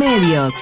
[0.00, 0.54] Intermedios.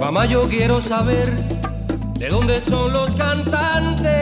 [0.00, 1.30] Mamá, yo quiero saber
[2.14, 4.15] de dónde son los cantantes.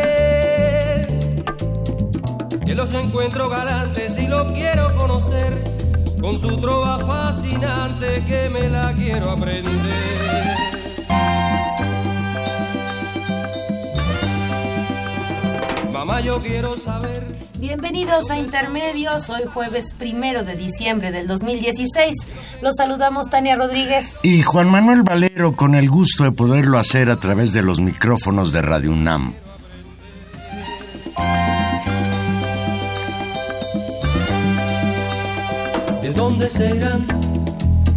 [2.84, 5.64] Los encuentro galantes y los quiero conocer.
[6.20, 9.72] Con su trova fascinante que me la quiero aprender.
[15.94, 17.24] Mamá, yo quiero saber.
[17.58, 22.14] Bienvenidos a Intermedios, hoy jueves primero de diciembre del 2016.
[22.60, 24.18] Los saludamos Tania Rodríguez.
[24.22, 28.52] Y Juan Manuel Valero con el gusto de poderlo hacer a través de los micrófonos
[28.52, 29.32] de Radio UNAM.
[36.44, 37.06] Dónde serán?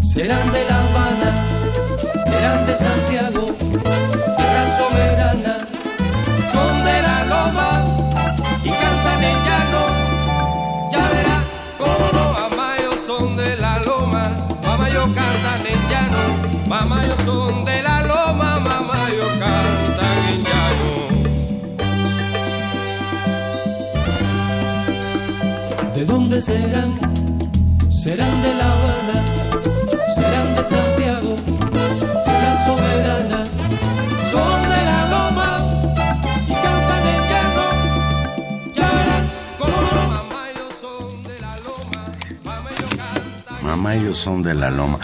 [0.01, 1.31] Serán de La Habana,
[2.27, 3.45] serán de Santiago,
[4.37, 5.57] tierra soberana,
[6.49, 7.71] son de la loma
[8.63, 9.83] y cantan en llano.
[10.93, 11.37] Ya verá
[11.77, 12.05] cómo
[12.83, 14.23] los son de la loma,
[14.63, 16.23] mamayo cantan en llano,
[16.67, 20.89] mamayo son de la loma, mamayo cantan en llano.
[25.95, 27.06] ¿De dónde serán?
[28.07, 29.25] Serán de La Habana,
[30.15, 31.35] serán de Santiago,
[32.25, 33.43] la soberana,
[34.31, 35.57] son de la loma
[36.47, 37.65] y cantan en llano.
[38.73, 38.89] Ya
[39.59, 42.05] cómo los mamayos son de la loma,
[42.45, 43.63] mamayos cantan.
[43.63, 44.99] Mamá, ellos son de la loma.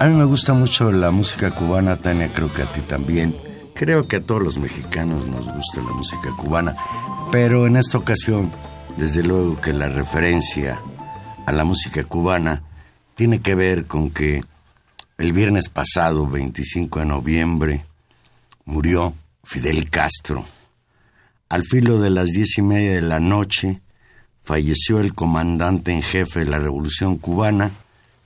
[0.00, 3.36] A mí me gusta mucho la música cubana, Tania, creo que a ti también.
[3.74, 6.76] Creo que a todos los mexicanos nos gusta la música cubana,
[7.30, 8.50] pero en esta ocasión,
[8.96, 10.80] desde luego que la referencia
[11.46, 12.62] a la música cubana
[13.14, 14.42] tiene que ver con que
[15.18, 17.84] el viernes pasado, 25 de noviembre,
[18.64, 19.14] murió
[19.44, 20.44] Fidel Castro.
[21.48, 23.80] Al filo de las diez y media de la noche,
[24.42, 27.70] falleció el comandante en jefe de la Revolución Cubana,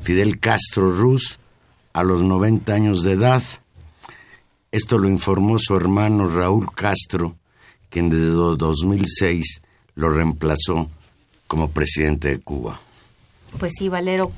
[0.00, 1.38] Fidel Castro Ruz,
[1.92, 3.42] a los 90 años de edad.
[4.70, 7.36] Esto lo informó su hermano Raúl Castro,
[7.88, 9.62] quien desde 2006
[9.94, 10.90] lo reemplazó
[11.46, 12.80] como presidente de Cuba.
[13.58, 14.32] Pues sí, Valero,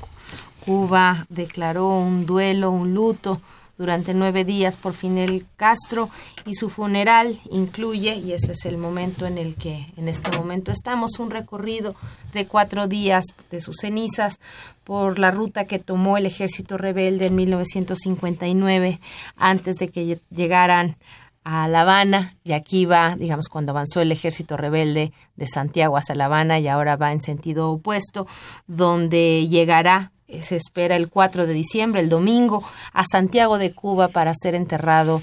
[0.65, 3.41] Cuba declaró un duelo, un luto
[3.77, 6.09] durante nueve días por Fidel Castro
[6.45, 10.71] y su funeral incluye, y ese es el momento en el que en este momento
[10.71, 11.95] estamos, un recorrido
[12.33, 14.39] de cuatro días de sus cenizas
[14.83, 18.99] por la ruta que tomó el ejército rebelde en 1959
[19.37, 20.97] antes de que llegaran
[21.43, 26.15] a La Habana y aquí va, digamos, cuando avanzó el ejército rebelde de Santiago hacia
[26.15, 28.27] La Habana y ahora va en sentido opuesto,
[28.67, 32.63] donde llegará, eh, se espera el 4 de diciembre, el domingo,
[32.93, 35.21] a Santiago de Cuba para ser enterrado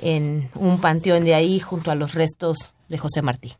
[0.00, 3.54] en un panteón de ahí junto a los restos de José Martí.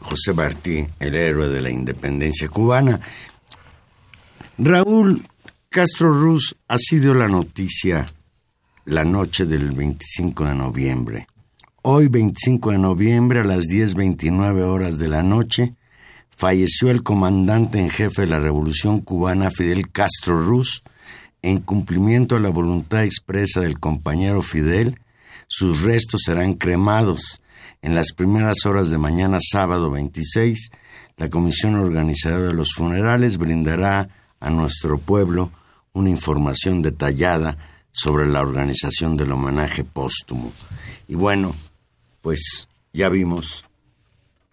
[0.00, 3.00] José Martí, el héroe de la independencia cubana.
[4.58, 5.22] Raúl
[5.68, 8.04] Castro Ruz ha sido la noticia
[8.84, 11.26] la noche del 25 de noviembre.
[11.86, 15.74] Hoy, 25 de noviembre, a las 10.29 horas de la noche,
[16.34, 20.82] falleció el comandante en jefe de la Revolución cubana Fidel Castro Ruz.
[21.42, 24.98] En cumplimiento a la voluntad expresa del compañero Fidel,
[25.46, 27.42] sus restos serán cremados.
[27.82, 30.70] En las primeras horas de mañana sábado 26,
[31.18, 34.08] la comisión organizadora de los funerales brindará
[34.40, 35.50] a nuestro pueblo
[35.92, 37.58] una información detallada
[37.90, 40.50] sobre la organización del homenaje póstumo.
[41.08, 41.54] Y bueno,
[42.24, 43.66] pues ya vimos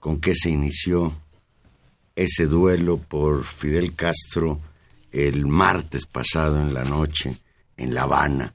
[0.02, 1.16] con qué se inició
[2.18, 4.60] ese duelo por Fidel Castro
[5.14, 7.34] el martes pasado en la noche
[7.78, 8.54] en La Habana.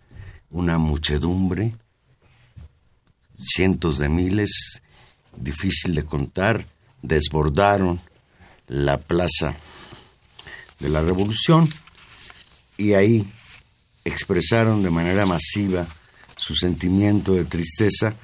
[0.51, 1.75] Una muchedumbre,
[3.41, 4.83] cientos de miles,
[5.35, 6.67] difícil de contar,
[7.01, 7.99] desbordaron
[8.69, 9.55] la plaza
[10.79, 11.67] de la Revolución
[12.77, 13.27] y ahí
[14.05, 15.87] expresaron de manera masiva
[16.37, 18.15] su sentimiento de tristeza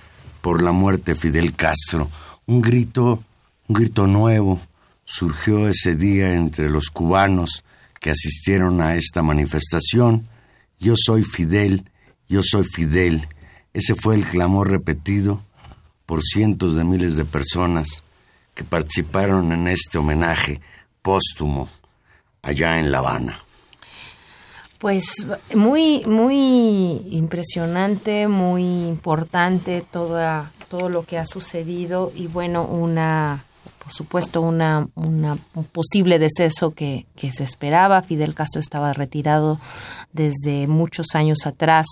[0.42, 2.10] por la muerte de Fidel Castro.
[2.46, 3.22] Un grito,
[3.68, 4.60] un grito nuevo
[5.04, 7.64] surgió ese día entre los cubanos
[8.00, 10.28] que asistieron a esta manifestación.
[10.78, 11.84] Yo soy Fidel,
[12.28, 13.26] yo soy Fidel.
[13.72, 15.42] Ese fue el clamor repetido
[16.04, 18.02] por cientos de miles de personas
[18.54, 20.60] que participaron en este homenaje
[21.02, 21.68] póstumo
[22.42, 23.38] allá en La Habana.
[24.82, 25.04] Pues
[25.54, 33.44] muy, muy impresionante, muy importante toda, todo lo que ha sucedido y bueno, una
[33.78, 38.02] por supuesto, una, una, un posible deceso que, que, se esperaba.
[38.02, 39.60] Fidel Castro estaba retirado
[40.12, 41.86] desde muchos años atrás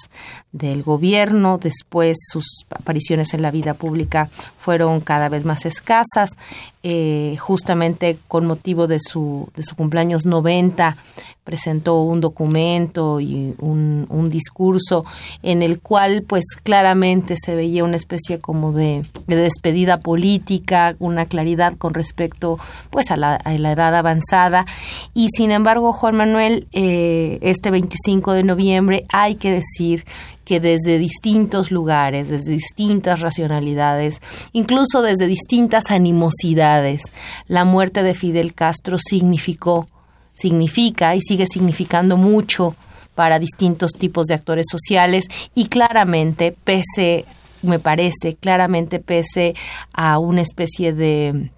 [0.53, 1.59] del gobierno.
[1.59, 6.37] Después sus apariciones en la vida pública fueron cada vez más escasas.
[6.83, 10.97] Eh, justamente con motivo de su, de su cumpleaños 90
[11.45, 15.05] presentó un documento y un, un, discurso
[15.43, 21.27] en el cual pues claramente se veía una especie como de, de despedida política, una
[21.27, 22.59] claridad con respecto
[22.91, 24.65] pues a la, a la edad avanzada
[25.13, 30.05] y sin embargo Juan Manuel eh, este 25 de noviembre hay que decir
[30.45, 34.21] que desde distintos lugares, desde distintas racionalidades,
[34.53, 37.03] incluso desde distintas animosidades,
[37.47, 39.89] la muerte de Fidel Castro significó,
[40.35, 42.75] significa y sigue significando mucho
[43.15, 47.25] para distintos tipos de actores sociales y claramente, pese,
[47.63, 49.55] me parece, claramente pese
[49.93, 51.51] a una especie de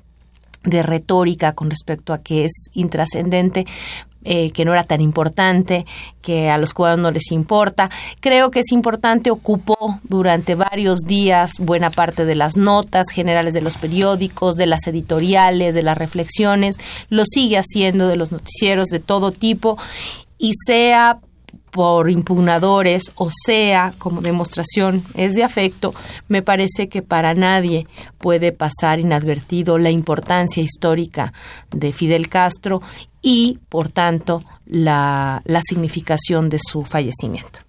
[0.65, 3.67] de retórica con respecto a que es intrascendente,
[4.25, 5.87] eh, que no era tan importante,
[6.21, 7.91] que a los cubanos no les importa.
[8.21, 13.63] Creo que es importante, ocupó durante varios días buena parte de las notas generales de
[13.63, 16.79] los periódicos, de las editoriales, de las reflexiones,
[17.09, 19.79] lo sigue haciendo de los noticieros de todo tipo
[20.39, 21.19] y sea
[21.73, 25.95] por impugnadores o sea como demostración es de afecto,
[26.29, 27.87] me parece que para nadie
[28.19, 31.33] puede pasar inadvertido la importancia histórica
[31.73, 32.83] de Fidel Castro
[33.23, 37.61] y, por tanto, la, la significación de su fallecimiento.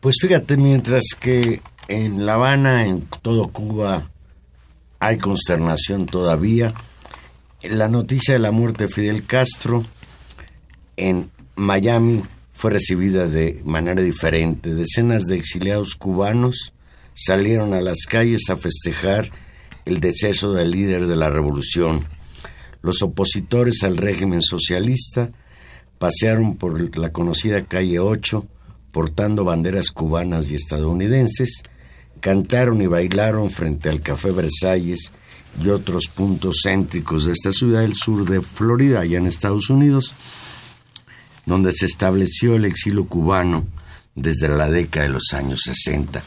[0.00, 4.02] Pues fíjate, mientras que en La Habana, en todo Cuba,
[4.98, 6.72] hay consternación todavía,
[7.62, 9.82] la noticia de la muerte de Fidel Castro
[10.96, 12.24] en Miami
[12.58, 14.74] fue recibida de manera diferente.
[14.74, 16.74] Decenas de exiliados cubanos
[17.14, 19.30] salieron a las calles a festejar
[19.84, 22.00] el deceso del líder de la revolución.
[22.82, 25.30] Los opositores al régimen socialista
[26.00, 28.44] pasearon por la conocida calle 8
[28.90, 31.62] portando banderas cubanas y estadounidenses,
[32.18, 35.12] cantaron y bailaron frente al Café Versalles
[35.62, 40.12] y otros puntos céntricos de esta ciudad del sur de Florida, allá en Estados Unidos,
[41.48, 43.64] donde se estableció el exilio cubano
[44.14, 46.22] desde la década de los años 60.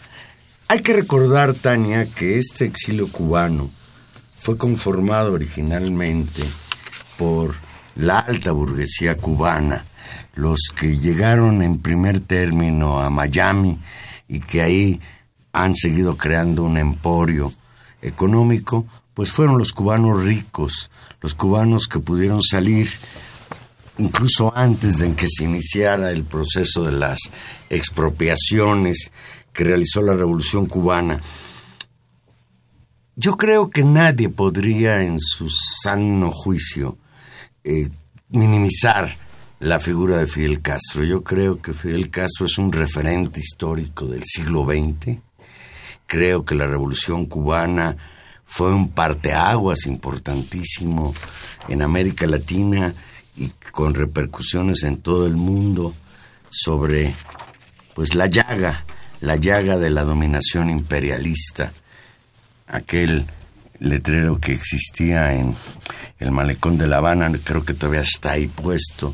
[0.68, 3.69] Hay que recordar, Tania, que este exilio cubano
[4.35, 6.41] fue conformado originalmente
[7.19, 7.53] por
[7.95, 9.85] la alta burguesía cubana,
[10.33, 13.77] los que llegaron en primer término a Miami
[14.27, 15.01] y que ahí
[15.53, 17.53] han seguido creando un emporio
[18.01, 20.89] económico, pues fueron los cubanos ricos,
[21.21, 22.89] los cubanos que pudieron salir
[24.01, 27.19] incluso antes de que se iniciara el proceso de las
[27.69, 29.11] expropiaciones
[29.54, 31.21] que realizó la Revolución cubana.
[33.16, 36.97] Yo creo que nadie podría en su sano juicio
[37.64, 37.90] eh,
[38.30, 39.16] minimizar
[39.59, 41.04] la figura de Fidel Castro.
[41.04, 45.19] Yo creo que Fidel Castro es un referente histórico del siglo XX.
[46.07, 47.95] Creo que la Revolución cubana
[48.45, 51.14] fue un parteaguas importantísimo
[51.68, 52.94] en América Latina
[53.35, 55.94] y con repercusiones en todo el mundo
[56.50, 57.14] sobre
[57.94, 58.83] pues la llaga,
[59.21, 61.71] la llaga de la dominación imperialista,
[62.68, 63.26] aquel
[63.80, 65.56] letrero que existía en
[66.19, 69.14] el malecón de La Habana, creo que todavía está ahí puesto,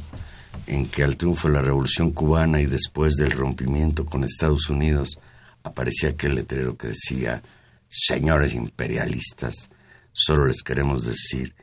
[0.68, 5.18] en que al triunfo de la Revolución cubana y después del rompimiento con Estados Unidos
[5.64, 7.42] aparecía aquel letrero que decía,
[7.88, 9.70] señores imperialistas,
[10.12, 11.56] solo les queremos decir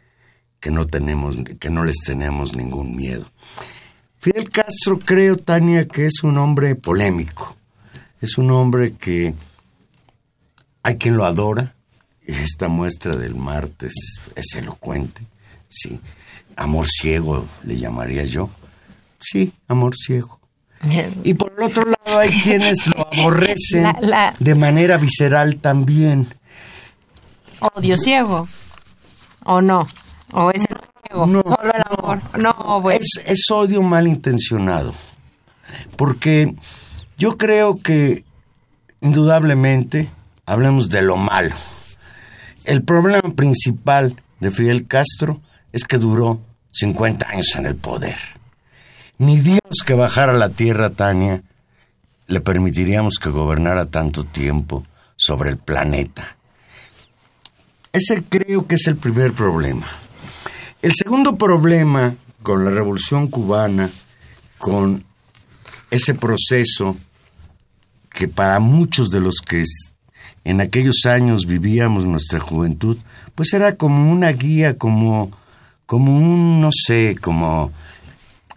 [0.64, 3.26] que no tenemos, que no les tenemos ningún miedo.
[4.16, 7.54] Fidel Castro creo, Tania, que es un hombre polémico.
[8.22, 9.34] Es un hombre que
[10.82, 11.74] hay quien lo adora.
[12.26, 13.92] Esta muestra del martes
[14.34, 15.20] es elocuente.
[15.68, 16.00] Sí.
[16.56, 18.48] Amor ciego le llamaría yo.
[19.20, 20.40] Sí, amor ciego.
[21.24, 23.86] Y por el otro lado hay quienes lo aborrecen
[24.40, 26.26] de manera visceral también.
[27.60, 28.48] Odio ciego.
[29.44, 29.86] ¿O no?
[30.34, 30.76] ¿O es el
[31.06, 31.26] ciego?
[31.26, 32.20] No, Solo el amor.
[32.38, 33.00] No, bueno.
[33.00, 34.92] Es, es odio malintencionado.
[35.96, 36.54] porque
[37.16, 38.24] yo creo que
[39.00, 40.08] indudablemente
[40.46, 41.54] hablemos de lo malo.
[42.64, 45.40] El problema principal de Fidel Castro
[45.72, 46.40] es que duró
[46.72, 48.18] 50 años en el poder.
[49.18, 51.42] Ni Dios que bajara a la tierra, Tania,
[52.26, 54.82] le permitiríamos que gobernara tanto tiempo
[55.16, 56.36] sobre el planeta.
[57.92, 59.86] Ese creo que es el primer problema.
[60.84, 63.88] El segundo problema con la revolución cubana,
[64.58, 65.02] con
[65.90, 66.94] ese proceso
[68.10, 69.64] que para muchos de los que
[70.44, 72.98] en aquellos años vivíamos nuestra juventud,
[73.34, 75.30] pues era como una guía, como,
[75.86, 77.72] como un, no sé, como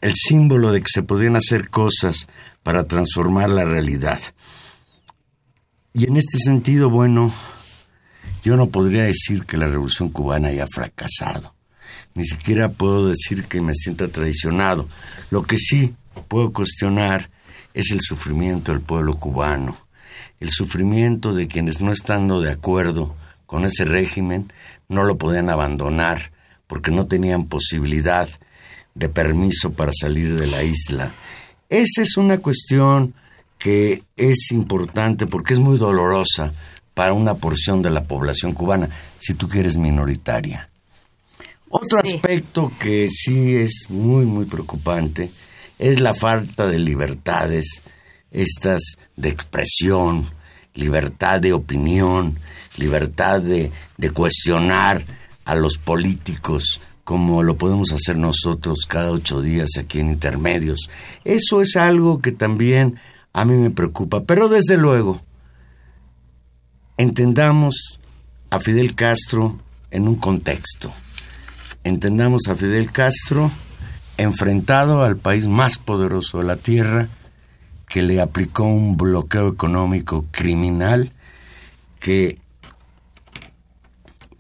[0.02, 2.28] el símbolo de que se podían hacer cosas
[2.62, 4.20] para transformar la realidad.
[5.94, 7.32] Y en este sentido, bueno,
[8.44, 11.56] yo no podría decir que la revolución cubana haya fracasado.
[12.18, 14.90] Ni siquiera puedo decir que me sienta traicionado.
[15.30, 15.94] Lo que sí
[16.28, 17.30] puedo cuestionar
[17.76, 19.78] es el sufrimiento del pueblo cubano,
[20.40, 24.52] el sufrimiento de quienes no estando de acuerdo con ese régimen
[24.90, 26.32] no lo podían abandonar
[26.66, 28.28] porque no tenían posibilidad
[28.96, 31.14] de permiso para salir de la isla.
[31.70, 33.14] Esa es una cuestión
[33.60, 36.52] que es importante porque es muy dolorosa
[36.96, 40.68] para una porción de la población cubana, si tú quieres minoritaria.
[41.70, 45.30] Otro aspecto que sí es muy, muy preocupante
[45.80, 47.84] es la falta de libertades,
[48.32, 48.82] estas
[49.16, 50.26] de expresión,
[50.74, 52.36] libertad de opinión,
[52.78, 55.04] libertad de, de cuestionar
[55.46, 60.90] a los políticos como lo podemos hacer nosotros cada ocho días aquí en Intermedios.
[61.24, 63.00] Eso es algo que también
[63.32, 65.22] a mí me preocupa, pero desde luego,
[66.98, 68.02] entendamos
[68.50, 69.58] a Fidel Castro
[69.92, 70.92] en un contexto.
[71.88, 73.50] Entendamos a Fidel Castro
[74.18, 77.08] enfrentado al país más poderoso de la Tierra,
[77.88, 81.14] que le aplicó un bloqueo económico criminal
[82.02, 82.40] que,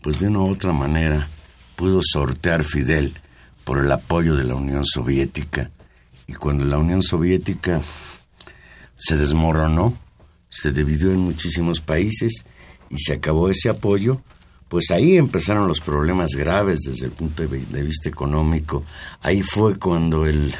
[0.01, 1.25] pues de una u otra manera,
[1.77, 3.13] pudo sortear Fidel
[3.63, 5.71] por el apoyo de la Unión Soviética.
[6.27, 7.79] Y cuando la Unión Soviética
[8.97, 9.97] se desmoronó,
[10.49, 12.43] se dividió en muchísimos países
[12.89, 14.21] y se acabó ese apoyo,
[14.69, 18.83] pues ahí empezaron los problemas graves desde el punto de vista económico.
[19.21, 20.53] Ahí fue cuando el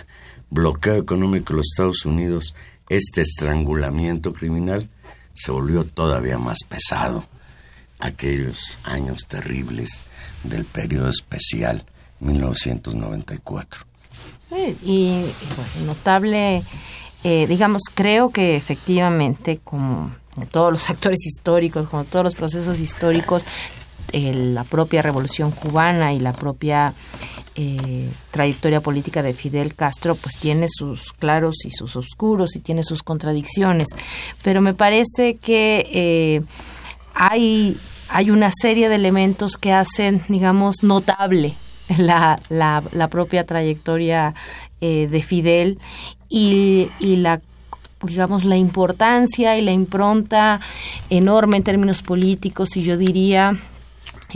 [0.49, 2.53] bloqueo económico de los Estados Unidos,
[2.89, 4.87] este estrangulamiento criminal,
[5.33, 7.25] se volvió todavía más pesado.
[7.99, 10.03] Aquellos años terribles
[10.43, 11.83] del periodo especial
[12.19, 13.85] 1994.
[14.83, 15.25] Y,
[15.85, 16.63] notable,
[17.23, 20.15] eh, digamos, creo que efectivamente, como,
[20.51, 23.43] todos los actores históricos, como todos los procesos históricos,
[24.13, 26.93] la propia revolución cubana y la propia
[27.55, 32.83] eh, trayectoria política de Fidel Castro pues tiene sus claros y sus oscuros y tiene
[32.83, 33.89] sus contradicciones.
[34.43, 36.41] Pero me parece que eh,
[37.13, 37.75] hay
[38.09, 41.55] hay una serie de elementos que hacen, digamos, notable
[41.97, 44.33] la, la, la propia trayectoria
[44.81, 45.79] eh, de Fidel
[46.29, 47.41] y, y la
[48.03, 50.59] digamos la importancia y la impronta
[51.09, 52.77] enorme en términos políticos.
[52.77, 53.57] Y yo diría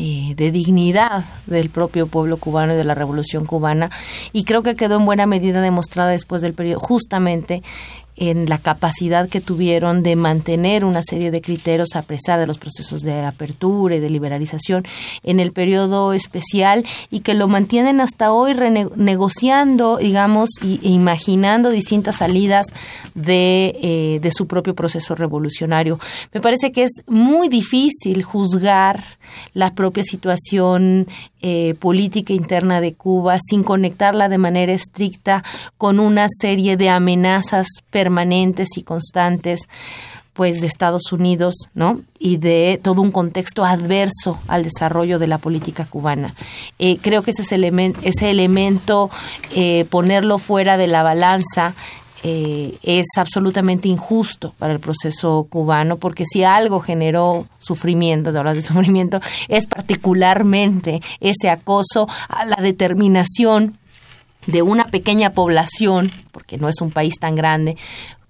[0.03, 3.91] eh, de dignidad del propio pueblo cubano y de la revolución cubana.
[4.33, 7.61] Y creo que quedó en buena medida demostrada después del periodo justamente
[8.17, 12.57] en la capacidad que tuvieron de mantener una serie de criterios a pesar de los
[12.57, 14.83] procesos de apertura y de liberalización
[15.23, 22.17] en el periodo especial y que lo mantienen hasta hoy renegociando, digamos, e imaginando distintas
[22.17, 22.67] salidas
[23.15, 25.99] de, eh, de su propio proceso revolucionario.
[26.33, 29.03] Me parece que es muy difícil juzgar
[29.53, 31.07] la propia situación
[31.41, 35.43] eh, política interna de Cuba sin conectarla de manera estricta
[35.77, 39.67] con una serie de amenazas permanentes y constantes
[40.33, 41.99] pues de Estados Unidos, ¿no?
[42.17, 46.33] Y de todo un contexto adverso al desarrollo de la política cubana.
[46.79, 47.43] Eh, creo que ese,
[48.01, 49.09] ese elemento,
[49.55, 51.75] eh, ponerlo fuera de la balanza,
[52.23, 58.55] eh, es absolutamente injusto para el proceso cubano, porque si algo generó sufrimiento, de hablar
[58.55, 63.77] de sufrimiento, es particularmente ese acoso a la determinación
[64.45, 67.75] de una pequeña población, porque no es un país tan grande,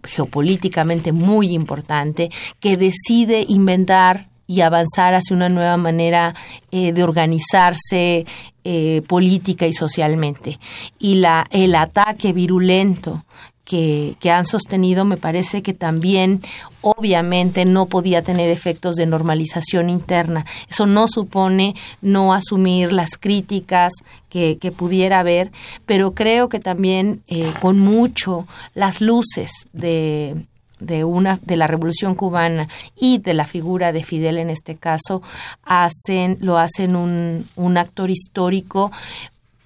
[0.04, 2.30] geopolíticamente muy importante,
[2.60, 6.36] que decide inventar y avanzar hacia una nueva manera
[6.72, 8.26] eh, de organizarse
[8.64, 10.60] eh, política y socialmente.
[11.00, 13.24] Y la, el ataque virulento
[13.72, 16.42] que, han sostenido, me parece que también
[16.82, 20.46] obviamente no podía tener efectos de normalización interna.
[20.70, 23.94] Eso no supone no asumir las críticas
[24.28, 25.51] que, que pudiera haber,
[25.86, 30.36] pero creo que también eh, con mucho las luces de,
[30.82, 35.22] de una de la revolución cubana y de la figura de Fidel en este caso
[35.63, 38.92] hacen lo hacen un, un actor histórico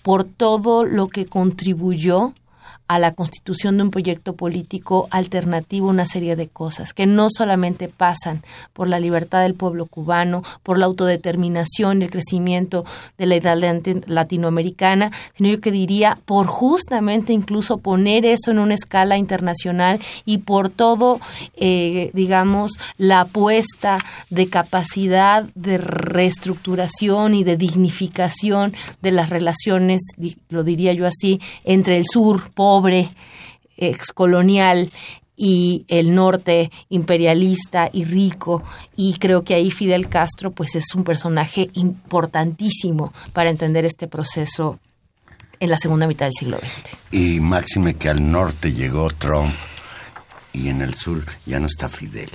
[0.03, 2.33] por todo lo que contribuyó
[2.87, 7.87] a la constitución de un proyecto político alternativo una serie de cosas que no solamente
[7.87, 12.85] pasan por la libertad del pueblo cubano, por la autodeterminación y el crecimiento
[13.17, 13.57] de la edad
[14.05, 20.39] latinoamericana, sino yo que diría por justamente incluso poner eso en una escala internacional y
[20.39, 21.19] por todo,
[21.55, 23.97] eh, digamos, la apuesta
[24.29, 30.01] de capacidad de reestructuración y de dignificación de las relaciones,
[30.49, 33.09] lo diría yo así, entre el sur, pobre,
[33.77, 34.89] excolonial
[35.37, 38.63] y el norte imperialista y rico
[38.97, 44.77] y creo que ahí Fidel Castro pues es un personaje importantísimo para entender este proceso
[45.61, 47.13] en la segunda mitad del siglo XX.
[47.13, 49.53] Y máxime que al norte llegó Trump
[50.51, 52.29] y en el sur ya no está Fidel.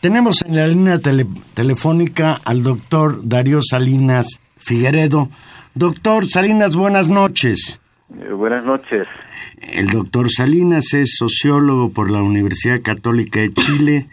[0.00, 5.28] Tenemos en la línea telefónica al doctor Darío Salinas Figueredo.
[5.74, 7.80] Doctor Salinas, buenas noches.
[8.16, 9.06] Eh, buenas noches.
[9.60, 14.06] El doctor Salinas es sociólogo por la Universidad Católica de Chile,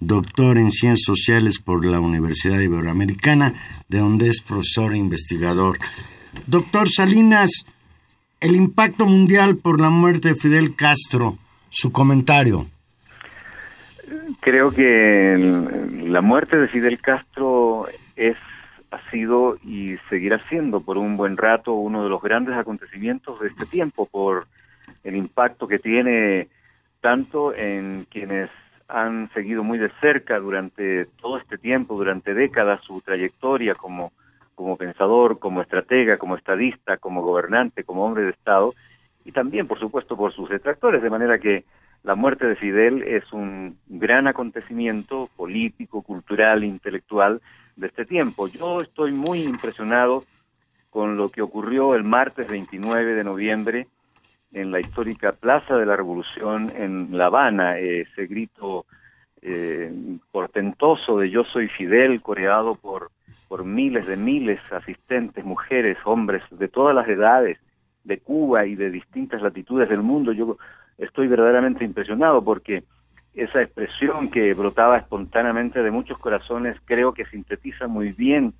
[0.00, 3.54] doctor en Ciencias Sociales por la Universidad Iberoamericana,
[3.88, 5.78] de donde es profesor e investigador.
[6.46, 7.66] Doctor Salinas,
[8.40, 11.36] el impacto mundial por la muerte de Fidel Castro,
[11.68, 12.66] su comentario.
[14.40, 15.36] Creo que
[16.04, 18.36] la muerte de Fidel Castro es
[18.92, 23.48] ha sido y seguirá siendo por un buen rato uno de los grandes acontecimientos de
[23.48, 24.46] este tiempo por
[25.02, 26.48] el impacto que tiene
[27.00, 28.50] tanto en quienes
[28.88, 34.12] han seguido muy de cerca durante todo este tiempo, durante décadas, su trayectoria como,
[34.54, 38.74] como pensador, como estratega, como estadista, como gobernante, como hombre de Estado,
[39.24, 41.64] y también, por supuesto, por sus detractores, de manera que
[42.02, 47.40] la muerte de Fidel es un gran acontecimiento político, cultural, intelectual
[47.76, 48.48] de este tiempo.
[48.48, 50.24] Yo estoy muy impresionado
[50.90, 53.86] con lo que ocurrió el martes 29 de noviembre
[54.52, 58.84] en la histórica Plaza de la Revolución en La Habana, ese grito
[59.40, 59.90] eh,
[60.30, 63.10] portentoso de Yo soy Fidel, coreado por,
[63.48, 67.58] por miles de miles asistentes, mujeres, hombres de todas las edades,
[68.04, 70.32] de Cuba y de distintas latitudes del mundo.
[70.32, 70.58] Yo
[70.98, 72.84] estoy verdaderamente impresionado porque
[73.34, 78.52] esa expresión que brotaba espontáneamente de muchos corazones creo que sintetiza muy bien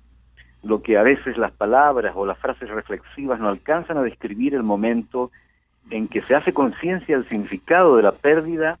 [0.63, 4.63] lo que a veces las palabras o las frases reflexivas no alcanzan a describir el
[4.63, 5.31] momento
[5.89, 8.79] en que se hace conciencia del significado de la pérdida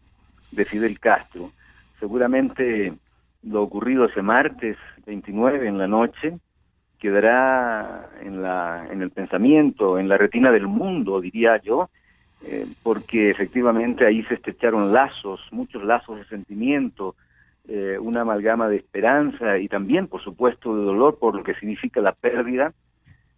[0.51, 1.51] de Fidel Castro.
[1.99, 2.93] Seguramente
[3.43, 6.37] lo ocurrido ese martes 29 en la noche
[6.99, 11.89] quedará en, la, en el pensamiento, en la retina del mundo, diría yo,
[12.45, 17.15] eh, porque efectivamente ahí se estrecharon lazos, muchos lazos de sentimiento,
[17.67, 22.01] eh, una amalgama de esperanza y también, por supuesto, de dolor por lo que significa
[22.01, 22.73] la pérdida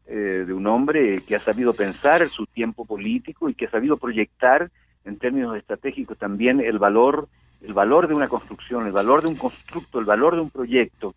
[0.07, 3.97] eh, de un hombre que ha sabido pensar su tiempo político y que ha sabido
[3.97, 4.71] proyectar
[5.03, 7.27] en términos estratégicos también el valor,
[7.61, 11.13] el valor de una construcción, el valor de un constructo, el valor de un proyecto.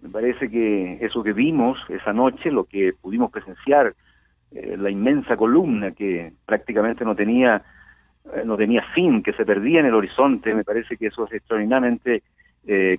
[0.00, 3.94] Me parece que eso que vimos esa noche, lo que pudimos presenciar,
[4.52, 7.62] eh, la inmensa columna que prácticamente no tenía
[8.34, 11.32] eh, no tenía fin, que se perdía en el horizonte, me parece que eso es
[11.32, 12.22] extraordinariamente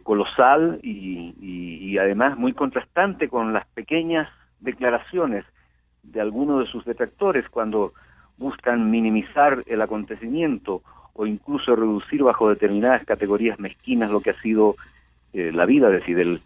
[0.01, 4.27] colosal y, y además muy contrastante con las pequeñas
[4.59, 5.45] declaraciones
[6.01, 7.93] de algunos de sus detractores cuando
[8.39, 10.81] buscan minimizar el acontecimiento
[11.13, 14.75] o incluso reducir bajo determinadas categorías mezquinas lo que ha sido
[15.33, 16.39] eh, la vida de Fidel.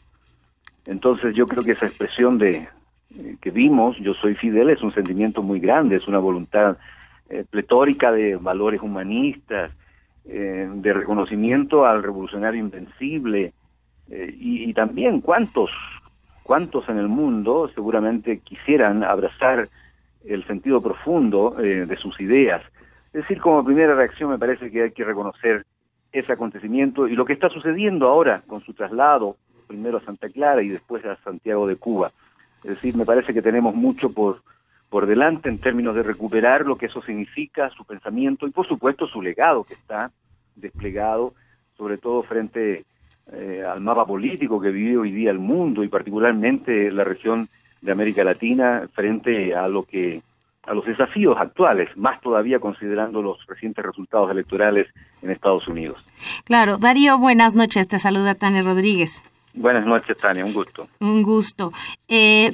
[0.85, 2.69] Entonces yo creo que esa expresión de eh,
[3.41, 6.77] que vimos, yo soy Fidel, es un sentimiento muy grande, es una voluntad
[7.29, 9.71] eh, pletórica de valores humanistas,
[10.25, 13.51] de reconocimiento al revolucionario invencible,
[14.07, 15.69] y, y, también cuántos
[16.43, 19.69] ¿Cuántos en el mundo seguramente quisieran abrazar
[20.25, 22.61] el sentido profundo eh, de sus ideas?
[23.07, 25.65] Es decir, como primera reacción me parece que hay que reconocer
[26.11, 30.61] ese acontecimiento y lo que está sucediendo ahora con su traslado, primero a Santa Clara
[30.61, 32.11] y después a Santiago de Cuba.
[32.63, 34.41] Es decir, me parece que tenemos mucho por,
[34.89, 39.07] por delante en términos de recuperar lo que eso significa, su pensamiento y por supuesto
[39.07, 40.11] su legado que está
[40.55, 41.33] desplegado,
[41.77, 42.85] sobre todo frente
[43.31, 47.47] eh, al mapa político que vive hoy día el mundo y particularmente la región
[47.81, 50.21] de América Latina frente a lo que
[50.65, 54.87] a los desafíos actuales, más todavía considerando los recientes resultados electorales
[55.21, 56.01] en Estados Unidos.
[56.45, 59.23] Claro, Darío, buenas noches, te saluda Tania Rodríguez.
[59.55, 60.87] Buenas noches, Tania, un gusto.
[60.99, 61.71] Un gusto.
[62.07, 62.51] Eh,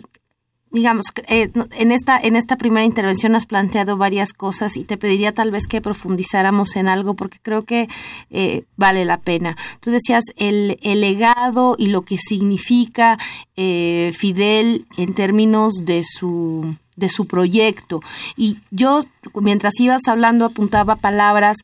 [0.71, 5.33] digamos, eh, en esta en esta primera intervención has planteado varias cosas y te pediría
[5.33, 7.87] tal vez que profundizáramos en algo porque creo que
[8.29, 9.57] eh, vale la pena.
[9.79, 13.17] Tú decías el, el, legado y lo que significa
[13.55, 18.01] eh, Fidel en términos de su de su proyecto.
[18.35, 19.01] Y yo,
[19.33, 21.57] mientras ibas hablando, apuntaba palabras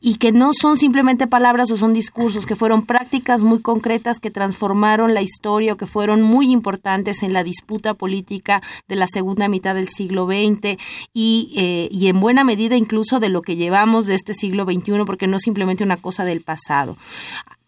[0.00, 4.30] y que no son simplemente palabras o son discursos, que fueron prácticas muy concretas que
[4.30, 9.48] transformaron la historia o que fueron muy importantes en la disputa política de la segunda
[9.48, 10.78] mitad del siglo XX
[11.12, 15.04] y, eh, y en buena medida incluso de lo que llevamos de este siglo XXI,
[15.06, 16.96] porque no es simplemente una cosa del pasado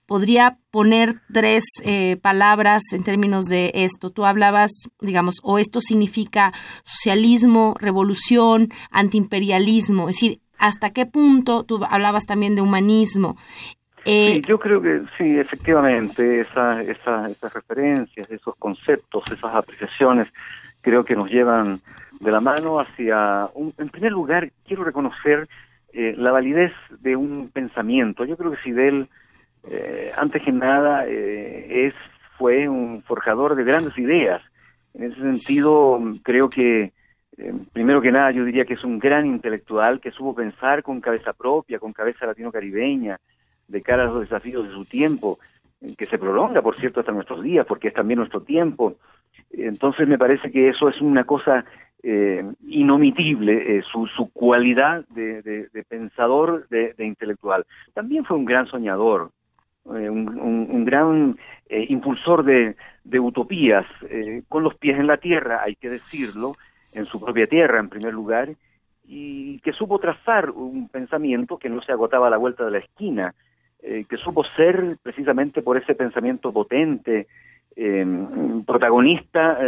[0.06, 4.10] podría poner tres eh, palabras en términos de esto.
[4.10, 11.80] Tú hablabas, digamos, o esto significa socialismo, revolución, antiimperialismo, es decir, ¿hasta qué punto tú
[11.88, 13.36] hablabas también de humanismo?
[14.04, 20.32] Eh, sí, yo creo que sí, efectivamente, esa, esa, esas referencias, esos conceptos, esas apreciaciones,
[20.82, 21.80] creo que nos llevan
[22.20, 25.48] de la mano hacia, un, en primer lugar, quiero reconocer
[25.92, 28.24] eh, la validez de un pensamiento.
[28.24, 29.08] Yo creo que Fidel
[29.68, 31.94] eh, antes que nada, eh, es,
[32.38, 34.42] fue un forjador de grandes ideas.
[34.94, 36.92] En ese sentido, creo que,
[37.37, 41.00] eh, primero que nada, yo diría que es un gran intelectual que supo pensar con
[41.00, 43.18] cabeza propia, con cabeza latino-caribeña,
[43.66, 45.38] de cara a los desafíos de su tiempo,
[45.98, 48.96] que se prolonga, por cierto, hasta nuestros días, porque es también nuestro tiempo.
[49.50, 51.64] Entonces, me parece que eso es una cosa
[52.07, 57.64] eh, inomitible eh, su, su, cualidad de, de, pensador, de, intelectual.
[57.94, 59.31] También fue un gran soñador,
[59.86, 61.36] eh, un, un, gran
[61.68, 62.74] eh, impulsor de,
[63.20, 66.54] utopías, eh, con los pies en la tierra, hay que decirlo,
[66.94, 68.48] en su propia tierra en primer lugar,
[69.04, 72.78] y que supo trazar un pensamiento que no se agotaba a la vuelta de la
[72.78, 73.34] esquina,
[73.82, 77.26] que supo ser precisamente por ese pensamiento potente,
[78.64, 79.58] protagonista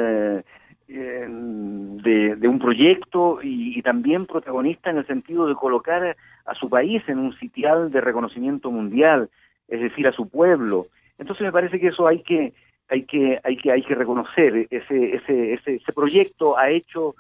[0.89, 7.03] de, de, un proyecto y, también protagonista en el sentido de colocar a su país
[7.09, 9.29] en un sitial de reconocimiento mundial,
[9.69, 10.87] es decir, a su pueblo.
[11.19, 12.53] Entonces me parece que eso hay que
[12.89, 17.15] hay que hay que hay que reconocer ese ese ese, ese proyecto ha hecho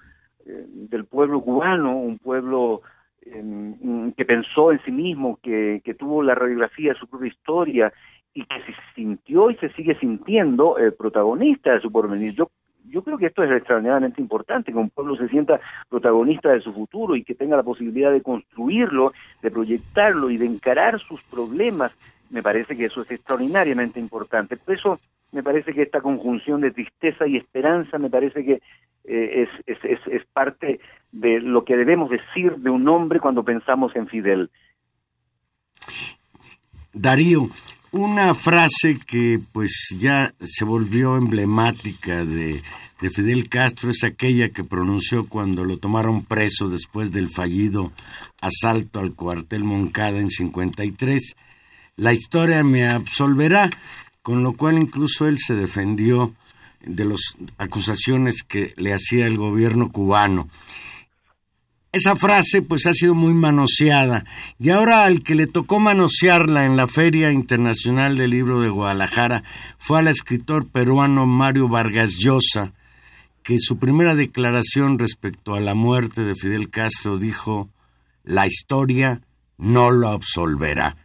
[0.44, 2.82] eh, del pueblo cubano un pueblo
[3.22, 7.92] eh, que pensó en sí mismo, que, que tuvo la radiografía de su propia historia
[8.32, 12.34] y que se sintió y se sigue sintiendo el protagonista de su porvenir.
[12.34, 12.50] Yo
[12.88, 16.72] yo creo que esto es extraordinariamente importante, que un pueblo se sienta protagonista de su
[16.72, 21.96] futuro y que tenga la posibilidad de construirlo, de proyectarlo y de encarar sus problemas
[22.30, 24.56] me parece que eso es extraordinariamente importante.
[24.56, 25.00] Por eso
[25.32, 28.62] me parece que esta conjunción de tristeza y esperanza me parece que
[29.04, 30.80] eh, es, es, es, parte
[31.12, 34.50] de lo que debemos decir de un hombre cuando pensamos en Fidel.
[36.92, 37.48] Darío,
[37.92, 42.62] una frase que pues ya se volvió emblemática de,
[43.00, 47.92] de Fidel Castro es aquella que pronunció cuando lo tomaron preso después del fallido
[48.40, 51.36] asalto al cuartel Moncada en 53
[51.96, 53.70] la historia me absolverá,
[54.22, 56.34] con lo cual incluso él se defendió
[56.84, 60.48] de las acusaciones que le hacía el gobierno cubano.
[61.92, 64.26] Esa frase pues ha sido muy manoseada
[64.58, 69.42] y ahora al que le tocó manosearla en la Feria Internacional del Libro de Guadalajara
[69.78, 72.74] fue al escritor peruano Mario Vargas Llosa,
[73.42, 77.70] que su primera declaración respecto a la muerte de Fidel Castro dijo,
[78.24, 79.22] la historia
[79.56, 80.96] no lo absolverá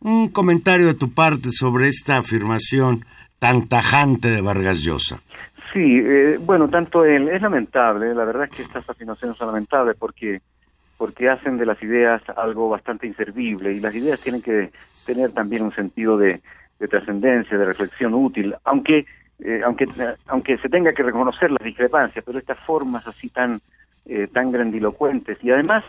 [0.00, 3.04] un comentario de tu parte sobre esta afirmación
[3.38, 5.20] tan tajante de Vargas Llosa.
[5.72, 9.96] Sí, eh, bueno, tanto él, es lamentable, la verdad es que estas afirmaciones son lamentables
[9.98, 10.40] porque
[10.96, 14.70] porque hacen de las ideas algo bastante inservible y las ideas tienen que
[15.04, 16.40] tener también un sentido de,
[16.78, 19.04] de trascendencia, de reflexión útil, aunque
[19.40, 19.86] eh, aunque
[20.28, 23.58] aunque se tenga que reconocer las discrepancias, pero estas formas así tan
[24.06, 25.84] eh, tan grandilocuentes y además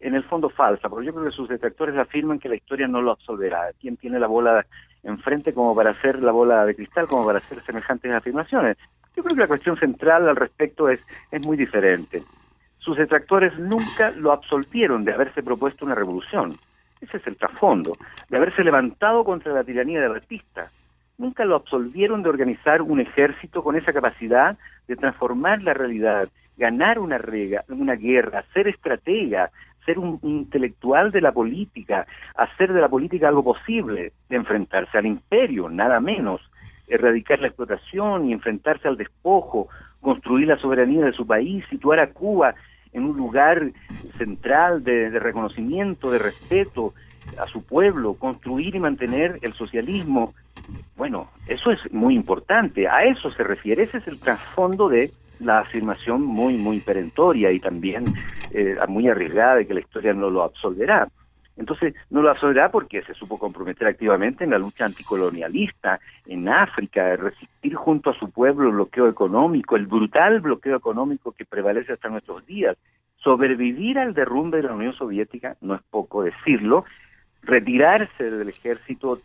[0.00, 3.02] en el fondo falsa, porque yo creo que sus detractores afirman que la historia no
[3.02, 3.70] lo absolverá.
[3.78, 4.66] ¿Quién tiene la bola
[5.02, 8.78] enfrente como para hacer la bola de cristal, como para hacer semejantes afirmaciones?
[9.14, 12.22] Yo creo que la cuestión central al respecto es, es muy diferente.
[12.78, 16.56] Sus detractores nunca lo absolvieron de haberse propuesto una revolución.
[17.00, 17.96] Ese es el trasfondo,
[18.28, 20.70] de haberse levantado contra la tiranía de Batista.
[21.18, 24.56] Nunca lo absolvieron de organizar un ejército con esa capacidad
[24.88, 29.50] de transformar la realidad, ganar una, rega, una guerra, ser estratega,
[29.90, 35.06] ser un intelectual de la política, hacer de la política algo posible, de enfrentarse al
[35.06, 36.40] imperio, nada menos,
[36.86, 39.68] erradicar la explotación y enfrentarse al despojo,
[40.00, 42.54] construir la soberanía de su país, situar a Cuba
[42.92, 43.72] en un lugar
[44.16, 46.94] central de, reconocimiento, de respeto
[47.38, 50.34] a su pueblo, construir y mantener el socialismo.
[50.96, 55.58] Bueno, eso es muy importante, a eso se refiere, ese es el trasfondo de la
[55.58, 58.14] afirmación muy, muy perentoria y también
[58.52, 61.08] eh, muy arriesgada de que la historia no lo absolverá.
[61.56, 67.16] Entonces, no lo absolverá porque se supo comprometer activamente en la lucha anticolonialista en África,
[67.16, 72.08] resistir junto a su pueblo el bloqueo económico, el brutal bloqueo económico que prevalece hasta
[72.08, 72.78] nuestros días.
[73.16, 76.86] Sobrevivir al derrumbe de la Unión Soviética, no es poco decirlo,
[77.42, 79.18] retirarse del ejército,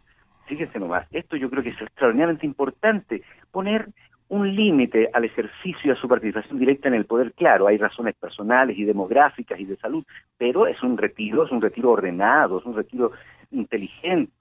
[0.45, 3.87] fíjense nomás, esto yo creo que es extraordinariamente importante, poner
[4.29, 8.77] un límite al ejercicio a su participación directa en el poder, claro, hay razones personales
[8.77, 10.03] y demográficas y de salud,
[10.37, 13.11] pero es un retiro, es un retiro ordenado, es un retiro
[13.51, 14.31] inteligente.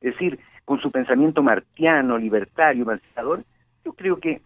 [0.00, 3.40] Es decir, con su pensamiento martiano, libertario, emancipador,
[3.84, 4.40] yo creo que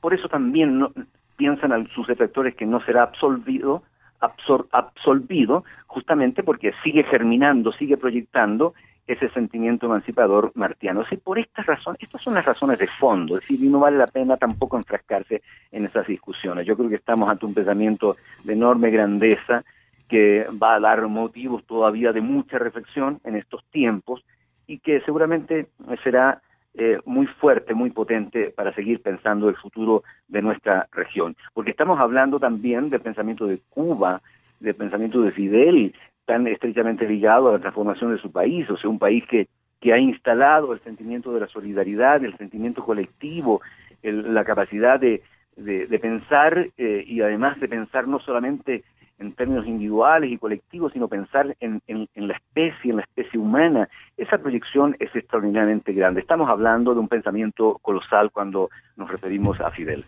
[0.00, 0.92] por eso también no,
[1.36, 3.82] piensan a sus detractores que no será absolvido,
[4.20, 8.74] absolvido, justamente porque sigue germinando, sigue proyectando
[9.06, 11.04] ese sentimiento emancipador martiano.
[11.06, 14.06] Sí, por estas razones, estas son las razones de fondo, es decir, no vale la
[14.06, 16.66] pena tampoco enfrascarse en esas discusiones.
[16.66, 19.64] Yo creo que estamos ante un pensamiento de enorme grandeza
[20.08, 24.24] que va a dar motivos todavía de mucha reflexión en estos tiempos
[24.66, 25.68] y que seguramente
[26.04, 26.42] será
[26.74, 31.36] eh, muy fuerte, muy potente para seguir pensando el futuro de nuestra región.
[31.52, 34.22] Porque estamos hablando también del pensamiento de Cuba,
[34.60, 38.88] del pensamiento de Fidel, tan estrechamente ligado a la transformación de su país, o sea,
[38.88, 39.48] un país que,
[39.80, 43.60] que ha instalado el sentimiento de la solidaridad, el sentimiento colectivo,
[44.02, 45.22] la capacidad de,
[45.56, 48.84] de, pensar eh, y además de pensar no solamente
[49.18, 53.38] en términos individuales y colectivos, sino pensar en, en, en, la especie, en la especie
[53.38, 53.88] humana.
[54.16, 56.20] Esa proyección es extraordinariamente grande.
[56.20, 60.04] Estamos hablando de un pensamiento colosal cuando nos referimos a Fidel.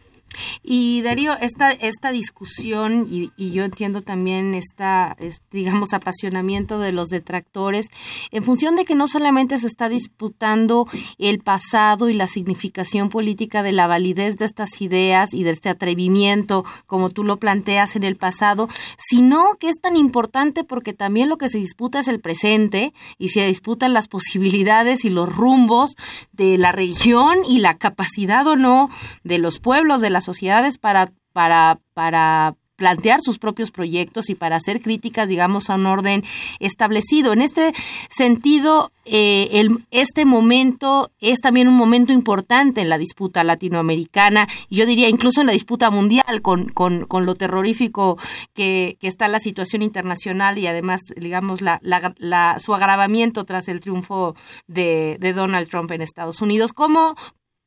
[0.67, 5.15] Y Darío, esta, esta discusión, y, yo entiendo también esta,
[5.51, 7.89] digamos, apasionamiento de los detractores,
[8.31, 13.63] en función de que no solamente se está disputando el pasado y la significación política
[13.63, 18.05] de la validez de estas ideas y de este atrevimiento, como tú lo planteas en
[18.05, 22.21] el pasado, sino que es tan importante porque también lo que se disputa es el
[22.21, 25.95] presente y se disputan las posibilidades y los rumbos
[26.33, 28.89] de la región y la capacidad o no
[29.25, 34.57] de los pueblos, de la sociedad para, para, para plantear sus propios proyectos y para
[34.57, 36.25] hacer críticas, digamos, a un orden
[36.59, 37.33] establecido.
[37.33, 37.73] En este
[38.11, 44.77] sentido, eh, el, este momento es también un momento importante en la disputa latinoamericana, y
[44.77, 48.19] yo diría incluso en la disputa mundial con, con, con lo terrorífico
[48.55, 53.81] que, que, está la situación internacional y además, digamos, la, la, su agravamiento tras el
[53.81, 54.35] triunfo
[54.67, 56.73] de, de Donald Trump en Estados Unidos.
[56.73, 57.15] ¿Cómo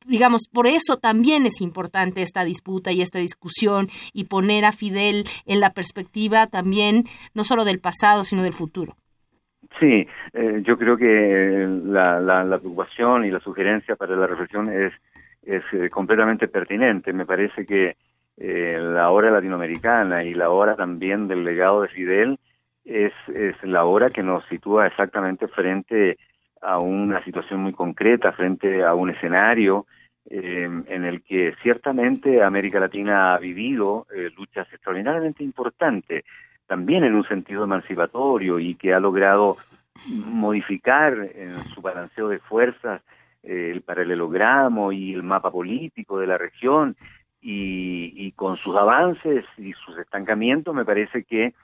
[0.08, 5.24] digamos, por eso también es importante esta disputa y esta discusión y poner a Fidel
[5.46, 8.96] en la perspectiva también no solo del pasado, sino del futuro.
[9.78, 14.92] Sí, eh, yo creo que la, preocupación y la sugerencia para la reflexión es,
[15.42, 17.12] es eh, completamente pertinente.
[17.12, 17.96] Me parece que
[18.38, 22.38] eh, la hora latinoamericana y la hora también del legado de Fidel
[22.84, 26.18] es, es la hora que nos sitúa exactamente frente
[26.60, 29.86] a una situación muy concreta, frente a un escenario
[30.30, 36.24] eh, en el que ciertamente América Latina ha vivido eh, luchas extraordinariamente importantes,
[36.66, 39.56] también en un sentido emancipatorio y que ha logrado
[40.26, 43.00] modificar en su balanceo de fuerzas
[43.42, 46.94] eh, el paralelogramo y el mapa político de la región
[47.40, 51.54] y, y, con sus avances y sus estancamientos me parece que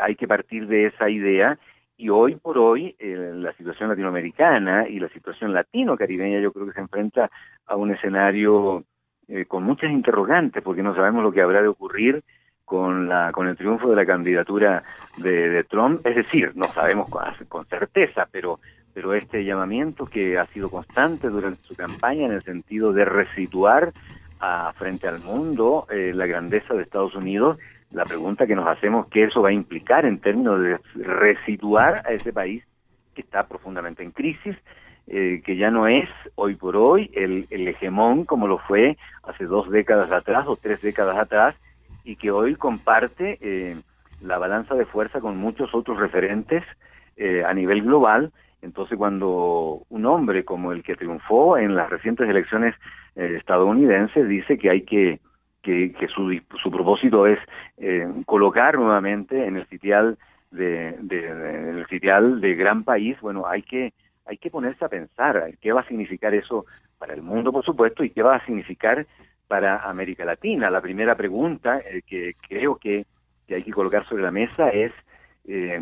[0.00, 1.58] hay que partir de esa idea.
[1.98, 6.74] Y hoy por hoy eh, la situación latinoamericana y la situación latino-caribeña yo creo que
[6.74, 7.30] se enfrenta
[7.66, 8.84] a un escenario
[9.28, 12.22] eh, con muchas interrogantes porque no sabemos lo que habrá de ocurrir
[12.64, 14.82] con la con el triunfo de la candidatura
[15.18, 16.04] de, Trump.
[16.04, 17.08] Es decir no sabemos
[17.48, 18.60] con, certeza pero
[18.92, 23.92] pero este llamamiento que ha sido constante durante su campaña en el sentido de resituar
[24.40, 27.58] a, frente al mundo eh, la grandeza de Estados Unidos
[27.90, 32.12] la pregunta que nos hacemos qué eso va a implicar en términos de resituar a
[32.12, 32.64] ese país
[33.14, 34.56] que está profundamente en crisis,
[35.08, 39.44] eh, que ya no es hoy por hoy el, el, hegemón como lo fue hace
[39.44, 41.54] dos décadas atrás o tres décadas atrás
[42.04, 43.76] y que hoy comparte eh,
[44.20, 46.64] la balanza de fuerza con muchos otros referentes
[47.16, 48.32] eh, a nivel global.
[48.62, 52.74] Entonces cuando un hombre como el que triunfó en las recientes elecciones
[53.14, 55.20] estadounidenses dice que hay que
[55.66, 57.38] que, su, su, propósito es
[57.78, 60.16] eh, colocar nuevamente en el sitial
[60.52, 63.92] de, el sitial de gran país, bueno, hay que
[64.26, 66.66] hay que ponerse a pensar qué va a significar eso
[66.98, 69.06] para el mundo, por supuesto, y qué va a significar
[69.46, 70.70] para América Latina.
[70.70, 73.06] La primera pregunta eh, que creo que
[73.46, 74.92] que hay que colocar sobre la mesa es
[75.46, 75.80] eh,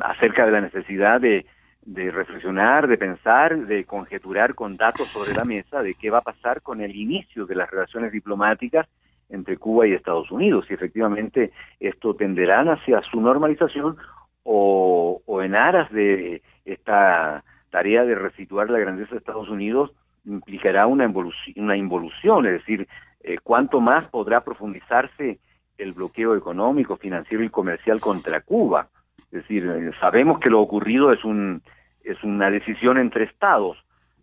[0.00, 1.44] acerca de la necesidad de,
[1.84, 6.62] reflexionar, de pensar, de conjeturar con datos sobre la mesa de qué va a pasar
[6.62, 8.86] con el inicio de las relaciones diplomáticas
[9.28, 13.96] entre Cuba y Estados Unidos, si efectivamente esto tenderán hacia su normalización
[14.44, 16.42] o en aras de
[16.82, 19.92] esta tarea de resituar la grandeza de Estados Unidos
[20.24, 22.88] implicará una involución, una involución es decir,
[23.22, 25.38] eh, cuánto más podrá profundizarse
[25.78, 28.88] el bloqueo económico, financiero y comercial contra Cuba.
[29.30, 31.62] Es decir, eh, sabemos que lo ocurrido es un
[32.04, 33.78] es una decisión entre estados.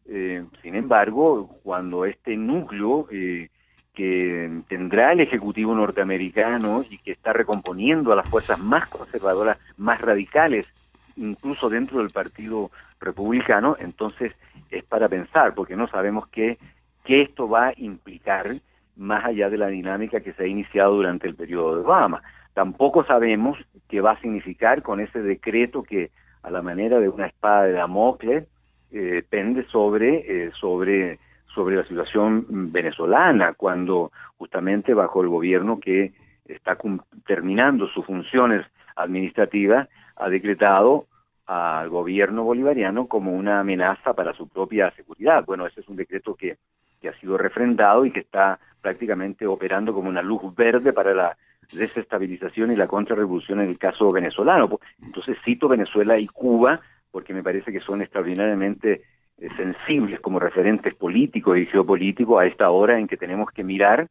[0.06, 3.50] Eh, sin embargo, cuando este núcleo eh,
[3.93, 10.02] que tendrá el Ejecutivo norteamericano y que está recomponiendo a las fuerzas más conservadoras, más
[10.02, 10.72] radicales,
[11.17, 14.34] incluso dentro del Partido Republicano, entonces
[14.69, 16.58] es para pensar, porque no sabemos qué,
[17.04, 18.48] qué esto va a implicar
[18.95, 22.22] más allá de la dinámica que se ha iniciado durante el periodo de Obama.
[22.54, 26.12] Tampoco sabemos qué va a significar con ese decreto que
[26.43, 28.45] a la manera de una espada de Damocles
[28.91, 31.19] eh, pende sobre, eh, sobre,
[31.54, 36.12] sobre la situación venezolana, cuando justamente bajo el gobierno que
[36.54, 36.78] está
[37.26, 41.06] terminando sus funciones administrativas ha decretado
[41.46, 45.44] al gobierno bolivariano como una amenaza para su propia seguridad.
[45.46, 46.58] Bueno, ese es un decreto que,
[47.02, 51.38] que ha sido refrendado y que está prácticamente operando como una luz verde para la
[51.72, 54.80] desestabilización y la contrarrevolución en el caso venezolano.
[55.02, 56.82] Entonces cito Venezuela y Cuba
[57.12, 59.04] porque me parece que son extraordinariamente
[59.38, 64.08] eh, sensibles como referentes políticos y geopolíticos a esta hora en que tenemos que mirar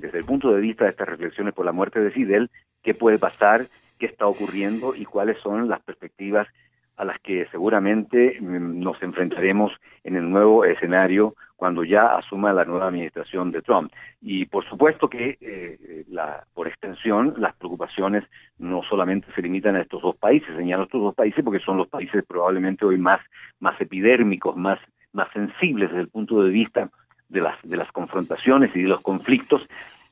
[0.00, 2.50] desde el punto de vista de estas reflexiones por la muerte de Fidel
[2.82, 3.66] qué puede pasar,
[3.98, 6.46] qué está ocurriendo y cuáles son las perspectivas
[6.96, 9.72] a las que seguramente mm, nos enfrentaremos
[10.04, 13.90] en el nuevo escenario cuando ya asuma la nueva administración de Trump.
[14.20, 18.24] Y por supuesto que eh, la, por extensión las preocupaciones
[18.58, 21.88] no solamente se limitan a estos dos países, señalo estos dos países porque son los
[21.88, 23.20] países probablemente hoy más,
[23.58, 24.78] más epidérmicos, más,
[25.12, 26.90] más sensibles desde el punto de vista
[27.28, 29.62] de las, de las confrontaciones y de los conflictos,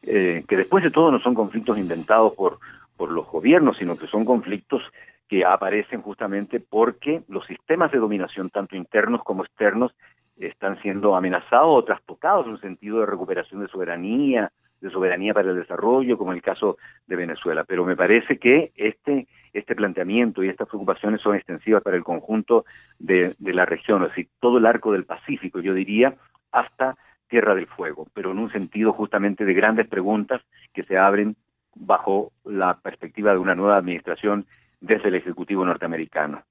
[0.02, 2.58] eh, que después de todo no son conflictos inventados por,
[2.96, 4.82] por los gobiernos, sino que son conflictos
[5.28, 9.94] que aparecen justamente porque los sistemas de dominación, tanto internos como externos,
[10.36, 14.50] están siendo amenazados o trastocados en un sentido de recuperación de soberanía,
[14.80, 17.64] de soberanía para el desarrollo, como el caso de Venezuela.
[17.64, 22.64] Pero me parece que este, este planteamiento y estas preocupaciones son extensivas para el conjunto
[22.98, 26.16] de, de la región, es decir, todo el arco del Pacífico, yo diría,
[26.54, 26.96] hasta
[27.28, 30.40] Tierra del Fuego, pero en un sentido justamente de grandes preguntas
[30.72, 31.36] que se abren
[31.74, 34.46] bajo la perspectiva de una nueva administración
[34.80, 36.42] desde el Ejecutivo norteamericano.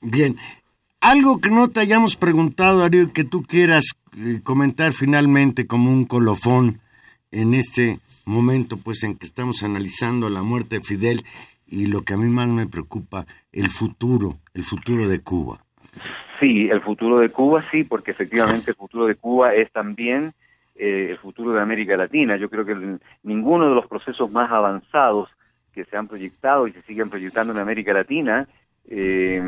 [0.00, 0.36] Bien,
[1.00, 3.84] algo que no te hayamos preguntado, Ariel, que tú quieras
[4.16, 6.80] eh, comentar finalmente como un colofón
[7.32, 11.24] en este momento, pues en que estamos analizando la muerte de Fidel
[11.66, 15.65] y lo que a mí más me preocupa, el futuro, el futuro de Cuba.
[16.38, 20.32] Sí, el futuro de Cuba, sí, porque efectivamente el futuro de Cuba es también
[20.74, 22.36] eh, el futuro de América Latina.
[22.36, 25.30] Yo creo que ninguno de los procesos más avanzados
[25.72, 28.48] que se han proyectado y se siguen proyectando en América Latina
[28.88, 29.42] eh,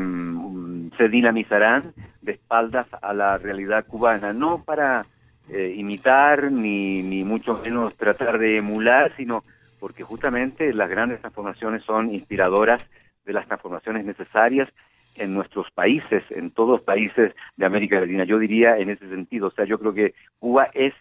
[0.97, 5.05] se dinamizarán de espaldas a la realidad cubana, no para
[5.49, 9.43] eh, imitar ni, ni mucho menos tratar de emular, sino
[9.79, 12.85] porque justamente las grandes transformaciones son inspiradoras
[13.25, 14.69] de las transformaciones necesarias
[15.17, 18.23] en nuestros países, en todos los países de América Latina.
[18.23, 20.93] Yo diría en ese sentido, o sea, yo creo que Cuba es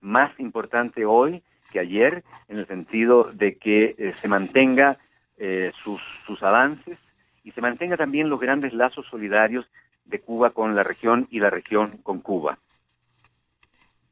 [0.00, 4.98] más importante hoy que ayer, en el sentido de que eh, se mantenga
[5.38, 6.98] eh, sus, sus avances
[7.44, 9.66] y se mantenga también los grandes lazos solidarios
[10.04, 12.58] de Cuba con la región y la región con Cuba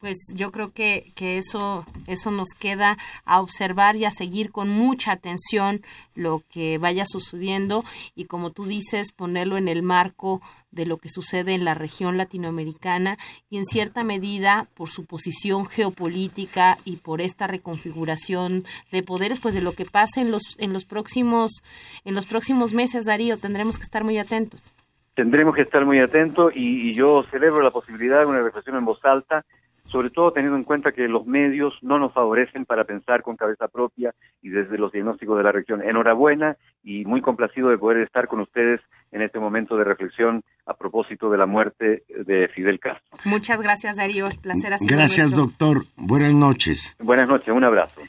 [0.01, 4.69] pues yo creo que, que eso, eso nos queda a observar y a seguir con
[4.69, 5.83] mucha atención
[6.15, 7.85] lo que vaya sucediendo
[8.15, 12.17] y como tú dices, ponerlo en el marco de lo que sucede en la región
[12.17, 13.17] latinoamericana
[13.51, 19.55] y en cierta medida por su posición geopolítica y por esta reconfiguración de poderes, pues
[19.55, 21.63] de lo que pase en los, en los próximos,
[22.05, 24.73] en los próximos meses, Darío, tendremos que estar muy atentos.
[25.15, 28.85] Tendremos que estar muy atentos y, y yo celebro la posibilidad de una reflexión en
[28.87, 29.45] voz alta
[29.91, 33.67] sobre todo teniendo en cuenta que los medios no nos favorecen para pensar con cabeza
[33.69, 35.83] propia y desde los diagnósticos de la región.
[35.83, 38.81] Enhorabuena y muy complacido de poder estar con ustedes
[39.11, 43.19] en este momento de reflexión a propósito de la muerte de Fidel Castro.
[43.25, 44.29] Muchas gracias, Darío.
[44.41, 45.85] placer ha sido Gracias, doctor.
[45.97, 46.97] Buenas noches.
[47.01, 48.01] Buenas noches, un abrazo.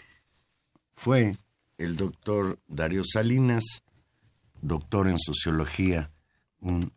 [0.94, 1.34] Fue
[1.80, 3.84] el doctor Darío Salinas,
[4.62, 6.12] doctor en sociología,
[6.60, 6.92] un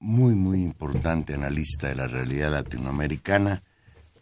[0.00, 3.62] muy, muy importante analista de la realidad latinoamericana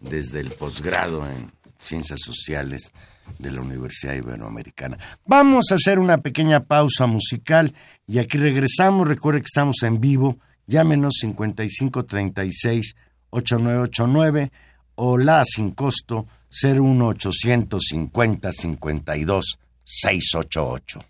[0.08, 2.92] desde el posgrado en Ciencias Sociales
[3.38, 4.98] de la Universidad Iberoamericana.
[5.24, 7.74] Vamos a hacer una pequeña pausa musical
[8.06, 9.08] y aquí regresamos.
[9.08, 10.38] Recuerde que estamos en vivo.
[10.66, 12.96] Llámenos 5536
[13.30, 14.50] 8989
[14.96, 21.04] o la sin costo 01850 52 688.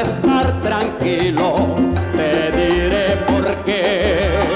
[0.00, 1.76] estar tranquilo,
[2.16, 4.47] te diré por qué.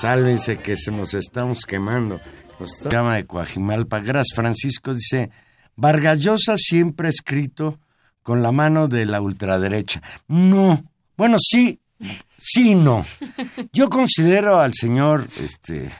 [0.00, 2.20] Sálvense que se nos estamos quemando.
[2.60, 3.98] Nos llama de Coajimalpa.
[3.98, 4.94] Gracias, Francisco.
[4.94, 5.30] Dice,
[5.74, 7.80] Vargas Llosa siempre ha escrito
[8.22, 10.00] con la mano de la ultraderecha.
[10.28, 10.84] No.
[11.16, 11.80] Bueno, sí,
[12.36, 13.04] sí, no.
[13.72, 15.90] Yo considero al señor este,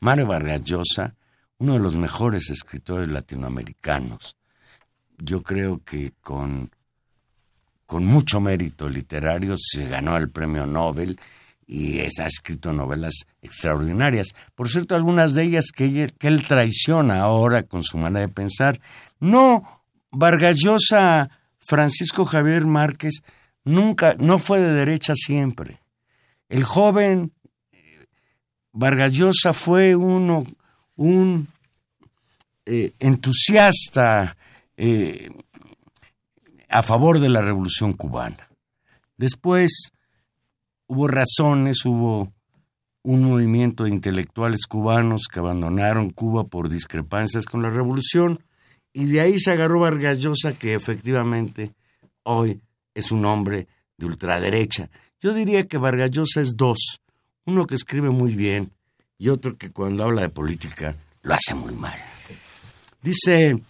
[0.00, 0.60] Mario Vargas
[1.58, 4.36] uno de los mejores escritores latinoamericanos.
[5.16, 6.70] Yo creo que con,
[7.86, 11.18] con mucho mérito literario se ganó el premio Nobel
[11.66, 14.34] y ha escrito novelas extraordinarias.
[14.54, 18.80] Por cierto, algunas de ellas que, que él traiciona ahora con su manera de pensar.
[19.18, 23.22] No, Vargas Llosa, Francisco Javier Márquez,
[23.64, 25.80] nunca, no fue de derecha siempre.
[26.48, 27.32] El joven
[27.72, 28.06] eh,
[28.72, 30.46] Vargas Llosa fue uno,
[30.94, 31.48] un
[32.64, 34.36] eh, entusiasta
[34.76, 35.30] eh,
[36.68, 38.48] a favor de la revolución cubana.
[39.16, 39.92] Después
[40.86, 42.32] hubo razones, hubo
[43.02, 48.40] un movimiento de intelectuales cubanos que abandonaron Cuba por discrepancias con la revolución
[48.92, 51.72] y de ahí se agarró Vargas Llosa que efectivamente
[52.24, 52.60] hoy
[52.94, 54.90] es un hombre de ultraderecha.
[55.20, 57.00] Yo diría que Vargas Llosa es dos,
[57.44, 58.72] uno que escribe muy bien
[59.18, 61.98] y otro que cuando habla de política lo hace muy mal.
[63.02, 63.60] Dice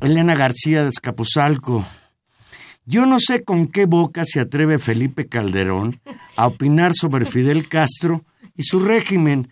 [0.00, 1.84] Elena García de Escapuzalco,
[2.84, 6.00] yo no sé con qué boca se atreve Felipe Calderón
[6.36, 8.24] a opinar sobre Fidel Castro
[8.56, 9.48] y su régimen,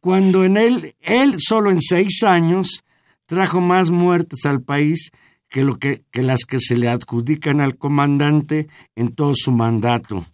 [0.00, 2.82] cuando en él, él solo en seis años
[3.26, 5.10] trajo más muertes al país
[5.48, 10.24] que, lo que, que las que se le adjudican al comandante en todo su mandato.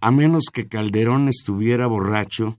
[0.00, 2.58] A menos que Calderón estuviera borracho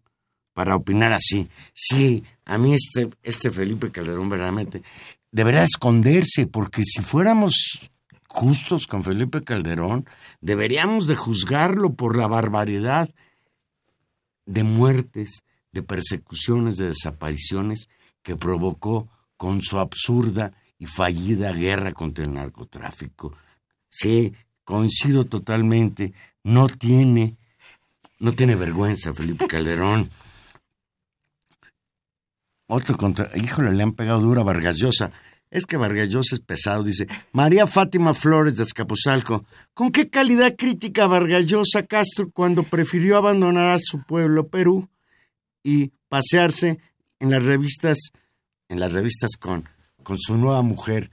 [0.54, 1.48] para opinar así.
[1.74, 4.82] Sí, a mí este, este Felipe Calderón verdaderamente
[5.32, 7.92] deberá esconderse, porque si fuéramos
[8.36, 10.06] justos con Felipe Calderón,
[10.42, 13.10] deberíamos de juzgarlo por la barbaridad
[14.46, 17.88] de muertes, de persecuciones, de desapariciones
[18.22, 19.08] que provocó
[19.38, 23.34] con su absurda y fallida guerra contra el narcotráfico.
[23.88, 24.34] Sí,
[24.66, 26.14] coincido totalmente,
[26.44, 27.38] no tiene,
[28.20, 30.10] no tiene vergüenza Felipe Calderón.
[32.68, 35.12] Otro contra, híjole, le han pegado dura Vargas Llosa.
[35.56, 37.08] Es que Vargas Llosa es pesado, dice.
[37.32, 39.46] María Fátima Flores de Escapuzalco.
[39.74, 44.90] ¿Con qué calidad crítica Vargas Llosa Castro cuando prefirió abandonar a su pueblo, Perú,
[45.64, 46.80] y pasearse
[47.20, 48.10] en las revistas,
[48.68, 49.64] en las revistas con,
[50.04, 51.10] con su nueva mujer?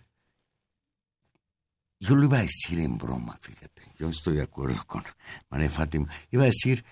[2.01, 3.83] Yo lo iba a decir en broma, fíjate.
[3.97, 5.05] Yo estoy de acuerdo con
[5.51, 6.09] María Fátima.
[6.33, 6.85] Iba a decir,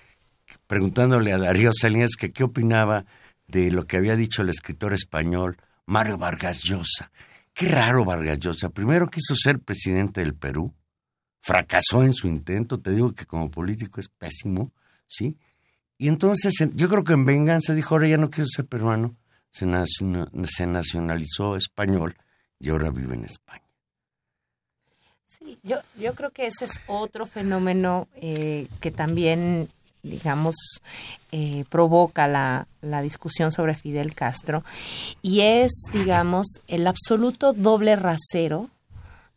[0.68, 3.07] preguntándole a Darío Salinas que qué opinaba
[3.48, 7.11] de lo que había dicho el escritor español Mario Vargas Llosa
[7.53, 8.70] Qué raro Vargas Llosa.
[8.70, 10.74] Primero quiso ser presidente del Perú,
[11.40, 14.72] fracasó en su intento, te digo que como político es pésimo,
[15.07, 15.36] ¿sí?
[15.98, 19.16] Y entonces yo creo que en venganza dijo, ahora ya no quiero ser peruano,
[19.51, 19.66] se,
[20.66, 22.16] nacionalizó español
[22.59, 23.64] y ahora vive en España.
[25.26, 29.68] Sí, yo, yo creo que ese es otro fenómeno eh, que también
[30.03, 30.55] digamos,
[31.32, 34.64] eh, provoca la, la discusión sobre Fidel Castro.
[35.22, 38.70] Y es, digamos, el absoluto doble rasero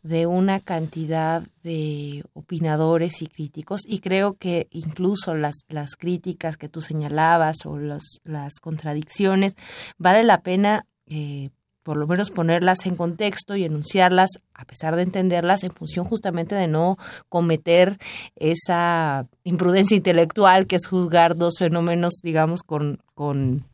[0.04, 3.80] de una cantidad de opinadores y críticos.
[3.86, 9.56] Y creo que incluso las, las críticas que tú señalabas o los, las contradicciones
[9.96, 11.50] vale la pena eh,
[11.84, 16.56] por lo menos ponerlas en contexto y enunciarlas, a pesar de entenderlas, en función justamente
[16.56, 16.96] de no
[17.28, 17.98] cometer
[18.36, 23.64] esa imprudencia intelectual que es juzgar dos fenómenos, digamos, con, con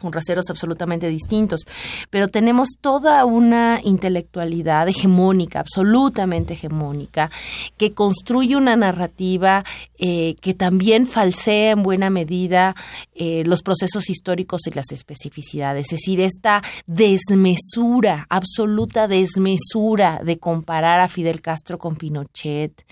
[0.00, 1.66] con raseros absolutamente distintos,
[2.10, 7.30] pero tenemos toda una intelectualidad hegemónica, absolutamente hegemónica,
[7.76, 9.64] que construye una narrativa
[9.98, 12.74] eh, que también falsea en buena medida
[13.14, 21.00] eh, los procesos históricos y las especificidades, es decir, esta desmesura, absoluta desmesura de comparar
[21.00, 22.84] a Fidel Castro con Pinochet,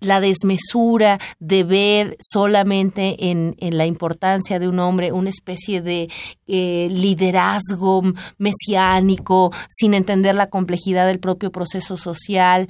[0.00, 6.08] la desmesura de ver solamente en, la importancia de un hombre una especie de
[6.90, 8.02] liderazgo
[8.38, 12.68] mesiánico, sin entender la complejidad del propio proceso social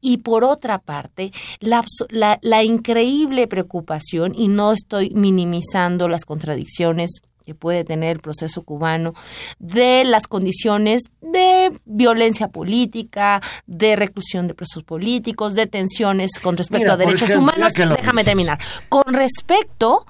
[0.00, 7.22] y por otra parte, la, la, la, increíble preocupación, y no estoy minimizando las contradicciones
[7.44, 9.14] que puede tener el proceso cubano,
[9.58, 16.92] de las condiciones de violencia política, de reclusión de presos políticos, de tensiones con respecto
[16.92, 17.72] a derechos humanos.
[17.74, 18.58] Déjame terminar.
[18.88, 20.06] Con respecto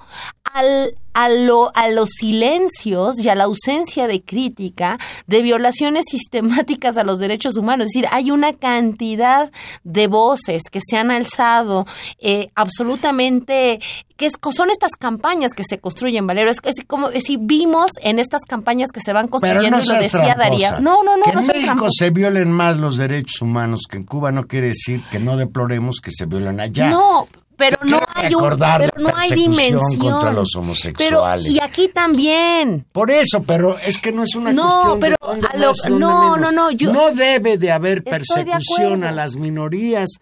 [0.55, 4.97] al, a, lo, a los silencios y a la ausencia de crítica
[5.27, 7.87] de violaciones sistemáticas a los derechos humanos.
[7.87, 9.51] Es decir, hay una cantidad
[9.83, 11.85] de voces que se han alzado
[12.19, 13.79] eh, absolutamente
[14.17, 16.49] que son estas campañas que se construyen, Valero.
[16.49, 20.79] Es, es como si vimos en estas campañas que se van construyendo, lo decía Daría.
[20.79, 21.23] No, no, no.
[21.23, 25.03] Que en México se violen más los derechos humanos que en Cuba no quiere decir
[25.11, 26.89] que no deploremos que se violen allá.
[26.89, 27.27] No,
[27.57, 31.51] pero no hay un, pero no hay dimensión contra los homosexuales.
[31.51, 32.85] y aquí también.
[32.91, 36.37] Por eso, pero es que no es una no, cuestión pero de a lo, no,
[36.37, 40.19] no, no, yo no debe de haber persecución a las minorías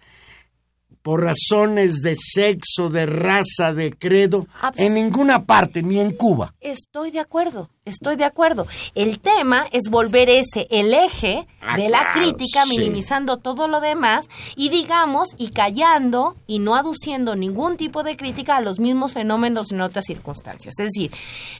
[1.03, 4.47] por razones de sexo, de raza, de credo,
[4.77, 6.53] en ninguna parte, ni en Cuba.
[6.61, 8.65] Estoy de acuerdo, estoy de acuerdo.
[8.95, 12.77] El tema es volver ese el eje Ah, de la claro, crítica, sí.
[12.79, 18.57] minimizando todo lo demás y digamos, y callando y no aduciendo ningún tipo de crítica
[18.57, 20.73] a los mismos fenómenos en otras circunstancias.
[20.79, 21.11] Es decir,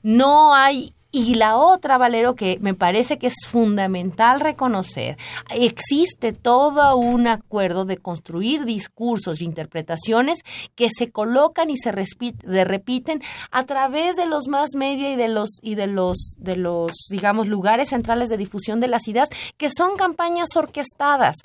[0.04, 5.16] no hay y la otra, Valero, que me parece que es fundamental reconocer,
[5.52, 10.40] existe todo un acuerdo de construir discursos y interpretaciones
[10.74, 15.60] que se colocan y se repiten a través de los más media y de los
[15.62, 19.96] y de los de los digamos lugares centrales de difusión de las ideas que son
[19.96, 21.36] campañas orquestadas.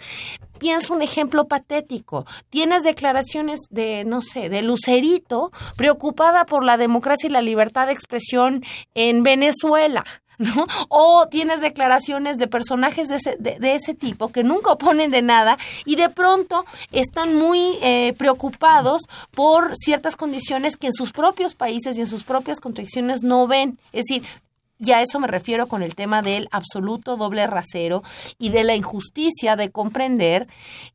[0.59, 2.27] Pienso un ejemplo patético.
[2.51, 7.93] Tienes declaraciones de, no sé, de Lucerito, preocupada por la democracia y la libertad de
[7.93, 10.05] expresión en Venezuela.
[10.39, 10.69] ¿No?
[10.89, 15.59] O tienes declaraciones de personajes de ese, de, ese tipo que nunca oponen de nada
[15.85, 19.03] y de pronto están muy eh, preocupados
[19.33, 23.81] por ciertas condiciones que en sus propios países y en sus propias contradicciones no ven.
[23.93, 24.23] Es decir,
[24.79, 28.03] y a eso me refiero con el tema del absoluto doble rasero
[28.39, 30.47] y de la injusticia de comprender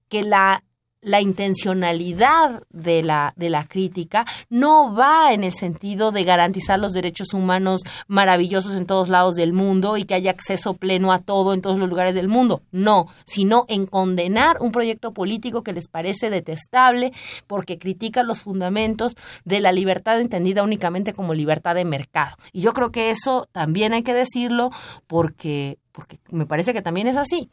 [0.10, 0.64] que la,
[1.04, 6.94] la intencionalidad de la, de la crítica no va en el sentido de garantizar los
[6.94, 11.54] derechos humanos maravillosos en todos lados del mundo y que haya acceso pleno a todo
[11.54, 12.62] en todos los lugares del mundo.
[12.72, 17.14] No, sino en condenar un proyecto político que les parece detestable
[17.48, 22.38] porque critica los fundamentos de la libertad entendida únicamente como libertad de mercado.
[22.52, 24.72] Y yo creo que eso también hay que decirlo
[25.08, 27.50] porque, porque me parece que también es así.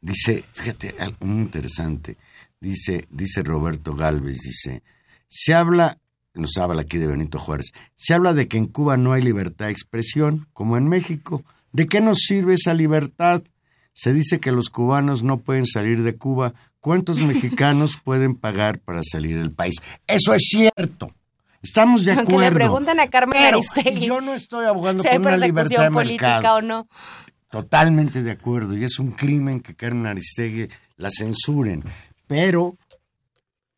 [0.00, 2.16] Dice, fíjate, algo muy interesante.
[2.60, 4.82] Dice, dice Roberto Galvez, dice,
[5.28, 5.98] se habla,
[6.34, 9.66] nos habla aquí de Benito Juárez, se habla de que en Cuba no hay libertad
[9.66, 11.44] de expresión, como en México.
[11.72, 13.42] ¿De qué nos sirve esa libertad?
[13.92, 16.54] Se dice que los cubanos no pueden salir de Cuba.
[16.80, 19.76] ¿Cuántos mexicanos pueden pagar para salir del país?
[20.06, 21.14] Eso es cierto.
[21.62, 22.50] Estamos de Aunque acuerdo.
[22.50, 26.34] le preguntan a Carmen Pero Aristegui yo no estoy abogando por una libertad de política
[26.34, 26.56] mercado.
[26.58, 26.88] o no.
[27.50, 28.76] Totalmente de acuerdo.
[28.76, 31.82] Y es un crimen que Carmen Aristegui la censuren.
[32.28, 32.76] Pero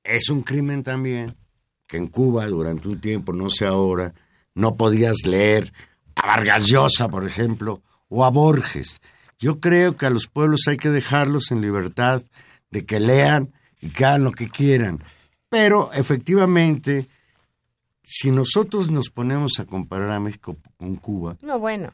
[0.04, 1.34] es un crimen también
[1.86, 4.12] que en Cuba durante un tiempo, no sé ahora,
[4.54, 5.72] no podías leer
[6.14, 9.00] a Vargas Llosa, por ejemplo, o a Borges.
[9.38, 12.22] Yo creo que a los pueblos hay que dejarlos en libertad
[12.70, 15.02] de que lean y que hagan lo que quieran.
[15.48, 17.06] Pero efectivamente,
[18.02, 21.92] si nosotros nos ponemos a comparar a México con Cuba, No, bueno,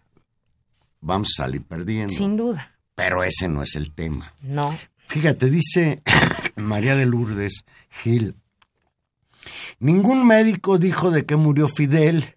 [1.01, 2.13] vamos a salir perdiendo.
[2.13, 2.73] sin duda.
[2.95, 4.33] Pero ese no es el tema.
[4.43, 4.77] No.
[5.07, 6.03] Fíjate, dice
[6.57, 8.35] María de Lourdes Gil,
[9.79, 12.37] Ningún médico dijo de qué murió Fidel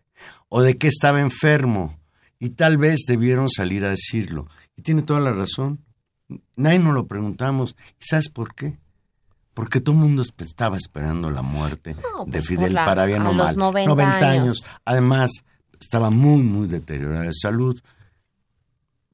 [0.49, 1.97] o de qué estaba enfermo,
[2.39, 4.47] y tal vez debieron salir a decirlo.
[4.76, 5.84] Y tiene toda la razón.
[6.55, 7.76] Nadie nos lo preguntamos.
[7.99, 8.78] ¿Y sabes por qué?
[9.53, 13.24] Porque todo el mundo estaba esperando la muerte No, de pues, Fidel la- para bien
[13.26, 13.55] o mal.
[13.57, 14.70] 90 años.
[14.86, 15.32] Además,
[15.80, 17.80] estaba muy, muy deteriorada de salud.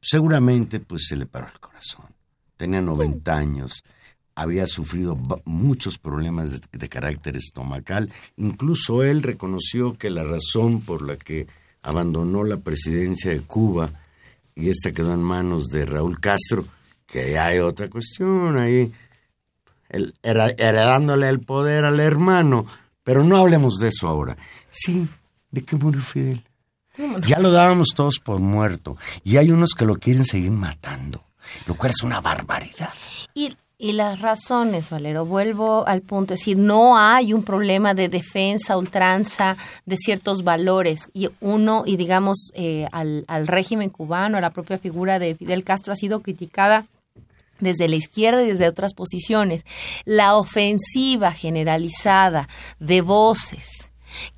[0.01, 2.05] Seguramente, pues se le paró el corazón.
[2.57, 3.83] Tenía 90 años.
[4.35, 8.11] Había sufrido muchos problemas de, de carácter estomacal.
[8.35, 11.47] Incluso él reconoció que la razón por la que
[11.81, 13.89] abandonó la presidencia de Cuba
[14.55, 16.65] y esta quedó en manos de Raúl Castro,
[17.05, 18.91] que hay otra cuestión ahí,
[20.23, 22.65] era- heredándole el poder al hermano.
[23.03, 24.35] Pero no hablemos de eso ahora.
[24.67, 25.07] Sí,
[25.51, 26.43] ¿de qué murió Fidel?
[27.25, 28.97] Ya lo dábamos todos por muerto.
[29.23, 31.23] Y hay unos que lo quieren seguir matando,
[31.67, 32.89] lo cual es una barbaridad.
[33.33, 38.07] Y, y las razones, Valero, vuelvo al punto, es decir, no hay un problema de
[38.07, 41.09] defensa, ultranza de ciertos valores.
[41.13, 45.63] Y uno, y digamos, eh, al, al régimen cubano, a la propia figura de Fidel
[45.63, 46.85] Castro ha sido criticada
[47.59, 49.63] desde la izquierda y desde otras posiciones.
[50.05, 52.47] La ofensiva generalizada
[52.79, 53.84] de voces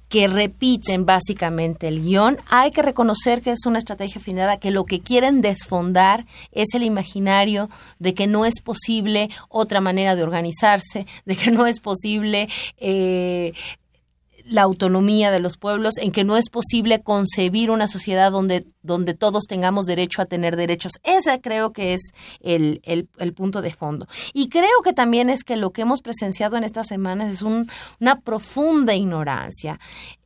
[0.10, 4.86] que repiten básicamente el guion, hay que reconocer que es una estrategia afinada, que lo
[4.86, 11.05] que quieren desfondar es el imaginario de que no es posible otra manera de organizarse,
[11.26, 12.47] de que no es posible
[12.78, 13.53] eh,
[14.50, 19.14] la autonomía de los pueblos, en que no es posible concebir una sociedad donde, donde
[19.14, 20.93] todos tengamos derecho a tener derechos.
[21.04, 22.02] Ese creo que es
[22.39, 24.08] el, el- punto de fondo.
[24.34, 27.70] Y creo que también es que lo que hemos presenciado en estas semanas es un-
[28.00, 29.80] una profunda ignorancia.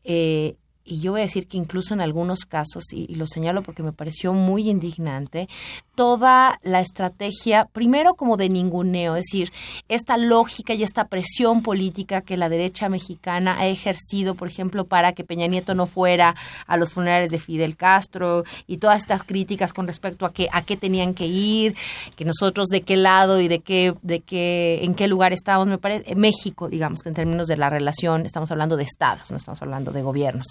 [0.03, 3.84] Eh, y yo voy a decir que incluso en algunos casos, y, lo señalo porque
[3.84, 5.47] me pareció muy indignante,
[5.95, 9.51] toda la estrategia, primero como de ninguneo, es decir,
[9.88, 15.13] esta lógica y esta presión política que la derecha mexicana ha ejercido, por ejemplo, para
[15.13, 19.73] que Peña Nieto no fuera a los funerales de Fidel Castro y todas estas críticas
[19.73, 21.75] con respecto a que a qué tenían que ir,
[22.15, 25.77] que nosotros de qué lado y de qué de qué en qué lugar estábamos, me
[25.77, 29.61] parece México, digamos que en términos de la relación estamos hablando de estados, no estamos
[29.61, 30.47] hablando de gobiernos.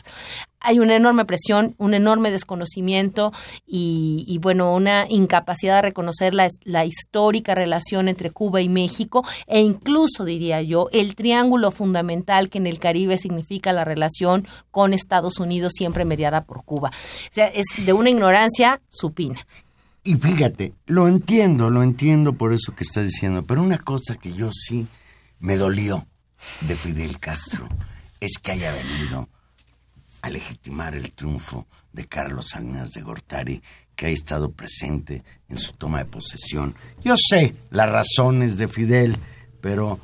[0.63, 3.33] Hay una enorme presión, un enorme desconocimiento
[3.67, 9.61] y, bueno, una incapacidad de reconocer la, la histórica relación entre Cuba y México e
[9.61, 15.39] incluso, diría yo, el triángulo fundamental que en el Caribe significa la relación con Estados
[15.39, 16.91] Unidos siempre mediada por Cuba.
[16.91, 19.47] O sea, es de una ignorancia supina.
[20.03, 24.33] Y fíjate, lo entiendo, lo entiendo por eso que estás diciendo, pero una cosa que
[24.33, 24.87] yo sí
[25.39, 26.07] me dolió
[26.63, 27.69] de Fidel Castro
[28.19, 29.29] es que haya venido
[30.23, 33.63] a legitimar el triunfo de Carlos Salinas de Gortari,
[33.97, 36.75] que ha estado presente en su toma de posesión.
[37.05, 39.17] Yo sé las razones de Fidel,
[39.61, 39.99] pero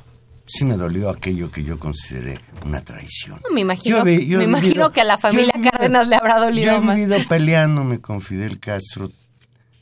[0.47, 3.41] sí me dolió aquello que yo consideré una traición.
[3.53, 6.09] Me imagino, Yo yo me he imagino que a la yo he familia vivido- Cárdenas
[6.09, 6.97] le habrá Yo dolido he más.
[6.97, 9.11] vivido peleándome con Fidel Castro,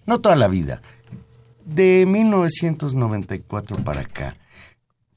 [0.07, 0.81] no toda la vida,
[1.65, 4.37] de 1994 para acá,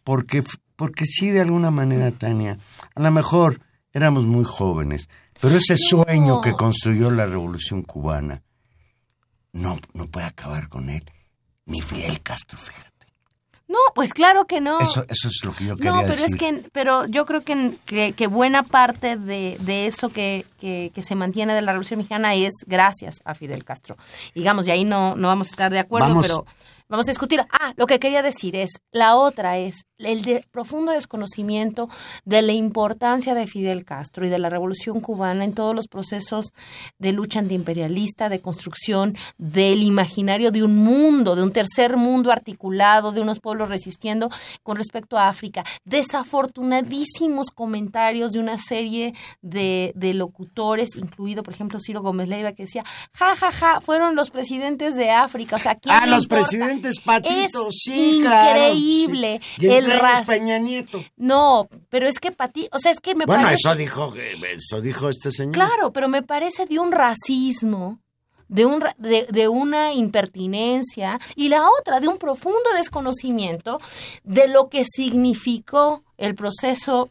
[0.04, 0.44] porque,
[0.76, 2.58] porque sí, de alguna manera, Tania,
[2.96, 3.60] a lo mejor
[3.98, 5.10] éramos muy jóvenes,
[5.42, 8.44] pero ese sueño que construyó la revolución cubana
[9.52, 11.04] no, no puede acabar con él,
[11.66, 12.88] ni Fidel Castro, fíjate.
[13.68, 14.80] No, pues claro que no.
[14.80, 16.28] Eso, eso es lo que yo quería No, pero decir.
[16.30, 20.92] es que, pero yo creo que, que, que buena parte de, de eso que, que,
[20.96, 23.98] que se mantiene de la Revolución Mexicana es gracias a Fidel Castro.
[24.34, 26.28] Digamos, y ahí no, no vamos a estar de acuerdo, Vamos.
[26.28, 26.46] pero
[26.90, 27.42] vamos a discutir.
[27.52, 31.90] Ah, lo que quería decir es, la otra es el de- profundo desconocimiento
[32.24, 36.54] de la importancia de Fidel Castro y de la Revolución Cubana en todos los procesos
[37.00, 43.12] de lucha antiimperialista, de construcción del imaginario de un mundo, de un tercer mundo articulado,
[43.12, 44.30] de unos pueblos resistiendo
[44.64, 45.64] con respecto a África.
[46.38, 52.64] Desafortunadísimos comentarios de una serie de, de locutores, incluido, por ejemplo, Ciro Gómez Leiva, que
[52.64, 52.84] decía,
[53.14, 55.56] ja, ja, ja, fueron los presidentes de África.
[55.56, 56.44] O sea, ¿quién Ah, los importa?
[56.44, 58.60] presidentes patitos, Es sí, claro.
[58.74, 59.40] increíble.
[59.44, 59.66] sí.
[59.66, 61.04] Y El entre ra- ellos Peña Nieto.
[61.18, 63.62] No, pero es que Pati, o sea, es que me Bueno, parece...
[63.68, 64.14] eso dijo,
[64.54, 65.54] eso dijo este señor.
[65.54, 68.00] Claro, pero me parece de un racismo,
[68.48, 73.80] de, un, ra- de, de una impertinencia y la otra de un profundo desconocimiento
[74.24, 77.10] de lo que significó el proceso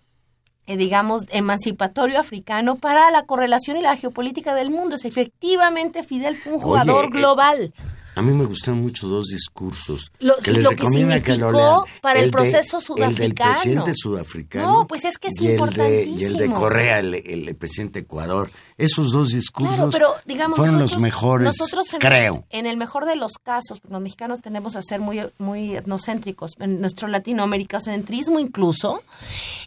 [0.68, 4.96] eh, digamos, emancipatorio africano para la correlación y la geopolítica del mundo.
[4.98, 7.72] Sea, efectivamente, Fidel fue un jugador eh, global.
[8.16, 10.10] A mí me gustan mucho dos discursos.
[10.20, 11.52] Lo, que les lo que recomiendo que lo significó
[11.84, 12.00] lean.
[12.00, 13.52] para el de- proceso El del sudafricano.
[13.52, 14.72] presidente sudafricano.
[14.72, 16.54] No, pues es que es y el de, y el de importantísimo.
[16.54, 18.50] Correa, el, el presidente de Ecuador.
[18.78, 22.44] Esos dos discursos Claro, pero digamos fueron nosotros- los mejores, nosotros en, creo.
[22.50, 26.80] En el mejor de los casos, los mexicanos tenemos a ser muy muy etnocéntricos, en
[26.80, 29.02] nuestro latinoamericocentrismo incluso,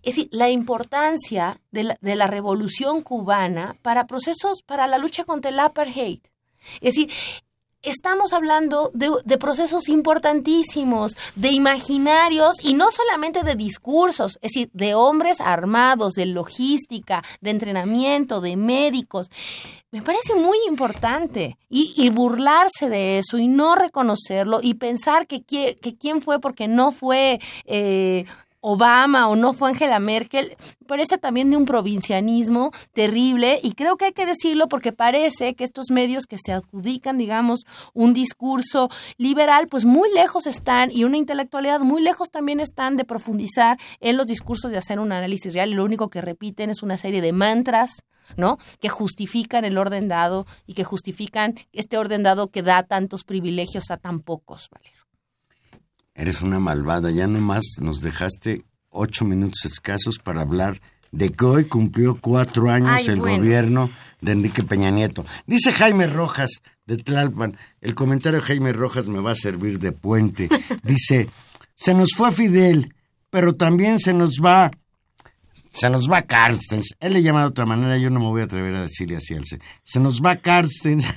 [0.03, 5.23] es decir, la importancia de la, de la revolución cubana para procesos para la lucha
[5.23, 6.19] contra el apartheid.
[6.81, 7.09] Es decir,
[7.81, 14.95] Estamos hablando de, procesos importantísimos, de imaginarios y no solamente de discursos, es decir, de
[14.95, 19.31] hombres armados, de logística, de entrenamiento, de médicos.
[19.91, 25.41] Me parece muy importante y, y burlarse de eso y no reconocerlo y pensar que
[25.45, 28.25] quién fue porque no fue eh,
[28.61, 30.55] Obama o no fue Angela Merkel,
[30.87, 35.63] parece también de un provincianismo terrible y creo que hay que decirlo porque parece que
[35.63, 37.61] estos medios que se adjudican, digamos,
[37.93, 43.05] un discurso liberal, pues muy lejos están y una intelectualidad muy lejos también están de
[43.05, 46.83] profundizar en los discursos de hacer un análisis real y lo único que repiten es
[46.83, 48.03] una serie de mantras.
[48.37, 48.59] ¿no?
[48.79, 53.89] Que justifican el orden dado y que justifican este orden dado que da tantos privilegios
[53.89, 54.98] a tan pocos, Valero.
[56.19, 60.81] Eres una malvada, ya nomás nos dejaste ocho minutos escasos para hablar
[61.13, 63.37] de que hoy cumplió cuatro años Ay, el bueno.
[63.37, 63.89] gobierno
[64.19, 65.25] de Enrique Peña Nieto.
[65.47, 69.93] Dice Jaime Rojas de Tlalpan, el comentario de Jaime Rojas me va a servir de
[69.93, 70.49] puente.
[70.83, 71.29] Dice,
[71.73, 72.93] se nos fue Fidel,
[73.29, 74.71] pero también se nos va,
[75.71, 76.97] se nos va Carstens.
[76.99, 79.35] Él le llama de otra manera, yo no me voy a atrever a decirle así
[79.35, 79.61] al se.
[79.83, 81.07] Se nos va Carstens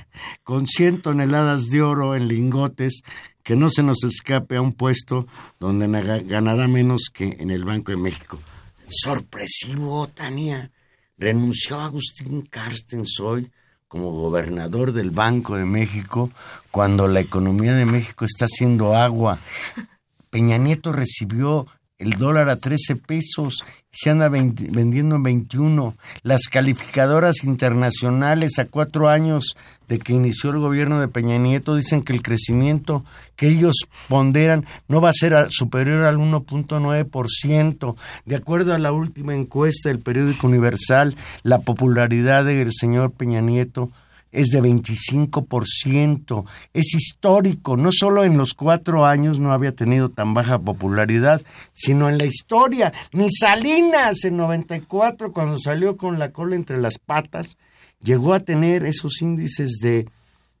[0.43, 3.01] con 100 toneladas de oro en lingotes,
[3.43, 5.27] que no se nos escape a un puesto
[5.59, 5.87] donde
[6.23, 8.39] ganará menos que en el Banco de México.
[8.87, 10.71] Sorpresivo, Tania.
[11.17, 13.51] Renunció Agustín Carstens hoy
[13.87, 16.31] como gobernador del Banco de México
[16.71, 19.37] cuando la economía de México está haciendo agua.
[20.31, 21.67] Peña Nieto recibió
[22.03, 25.95] el dólar a 13 pesos, se anda 20 vendiendo en 21.
[26.21, 29.55] Las calificadoras internacionales a cuatro años
[29.87, 33.05] de que inició el gobierno de Peña Nieto dicen que el crecimiento
[33.37, 33.75] que ellos
[34.09, 37.95] ponderan no va a ser superior al 1.9%.
[38.25, 43.91] De acuerdo a la última encuesta del periódico Universal, la popularidad del señor Peña Nieto
[44.33, 46.45] es de 25%.
[46.73, 47.77] Es histórico.
[47.77, 52.25] No solo en los cuatro años no había tenido tan baja popularidad, sino en la
[52.25, 52.91] historia.
[53.13, 57.57] Ni Salinas en 94, cuando salió con la cola entre las patas,
[58.01, 60.09] llegó a tener esos índices de,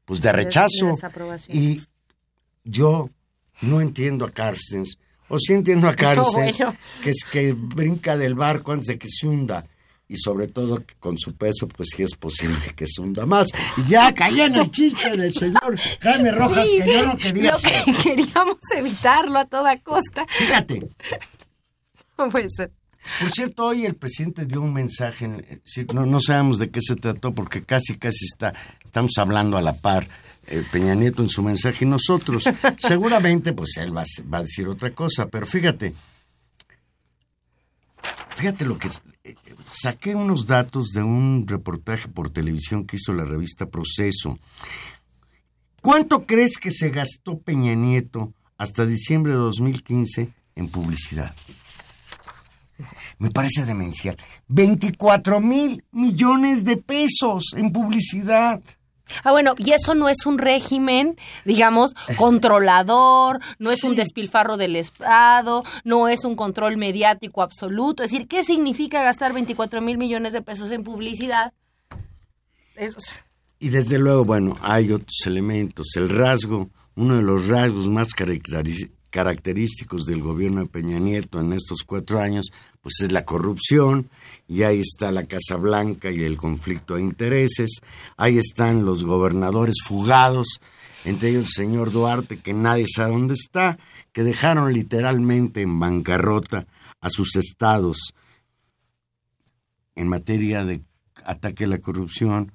[0.05, 0.95] pues, de rechazo.
[1.49, 1.81] Y
[2.63, 3.09] yo
[3.61, 4.99] no entiendo a Carstens.
[5.29, 6.77] O sí entiendo a Carstens, bueno.
[7.01, 9.65] que es que brinca del barco antes de que se hunda.
[10.09, 13.47] Y sobre todo con su peso, pues sí es posible que se hunda más.
[13.77, 17.51] Y ya caí en el chiste del señor Jaime Rojas, Sí, que yo no quería
[17.51, 17.83] lo hacer.
[17.85, 20.25] que queríamos evitarlo a toda costa.
[20.37, 20.87] Fíjate,
[22.17, 22.71] No puede ser.
[23.19, 26.79] por cierto, hoy el presidente dio un mensaje, en- eh, no, no sabemos de qué
[26.81, 30.07] se trató, porque casi, casi está, estamos hablando a la par.
[30.47, 32.43] eh, Peña Nieto en su mensaje y nosotros.
[32.77, 35.93] Seguramente, pues él va, va a decir otra cosa, pero fíjate,
[38.35, 39.12] fíjate lo que eh, eh,
[39.65, 44.37] saqué unos datos de un reportaje por televisión que hizo la revista Proceso.
[45.81, 51.33] ¿Cuánto crees que se gastó Peña Nieto hasta diciembre de 2015 en publicidad?
[53.19, 54.17] Me parece demencial.
[54.47, 58.61] 24 mil millones de pesos en publicidad.
[59.23, 64.75] Ah, bueno, y eso no es un régimen, digamos, controlador, no es un despilfarro del
[64.75, 68.03] Estado, no es un control mediático absoluto.
[68.03, 71.53] Es decir, ¿qué significa gastar 24 mil millones de pesos en publicidad?
[72.75, 72.95] Es-
[73.59, 75.87] Y desde luego, bueno, hay otros elementos.
[75.95, 81.53] El rasgo, uno de los rasgos más caracteri- característicos del gobierno de Peña Nieto en
[81.53, 82.47] estos cuatro años,
[82.81, 84.09] pues es la corrupción,
[84.47, 87.81] y ahí está la Casa Blanca y el conflicto de intereses,
[88.17, 90.61] ahí están los gobernadores fugados,
[91.05, 93.77] entre ellos el señor Duarte, que nadie sabe dónde está,
[94.13, 96.65] que dejaron literalmente en bancarrota
[96.99, 98.15] a sus estados
[99.93, 100.81] en materia de
[101.23, 102.51] ataque a la corrupción,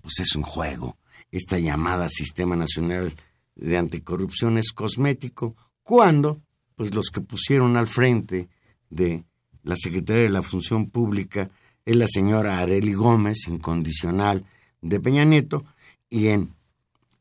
[0.00, 0.96] pues es un juego.
[1.30, 3.14] Esta llamada Sistema Nacional
[3.56, 5.54] de Anticorrupción es cosmético,
[5.88, 6.42] cuando
[6.76, 8.50] pues los que pusieron al frente
[8.90, 9.24] de
[9.62, 11.48] la Secretaría de la Función Pública
[11.86, 14.44] es la señora Areli Gómez, incondicional
[14.82, 15.64] de Peña Nieto,
[16.10, 16.52] y en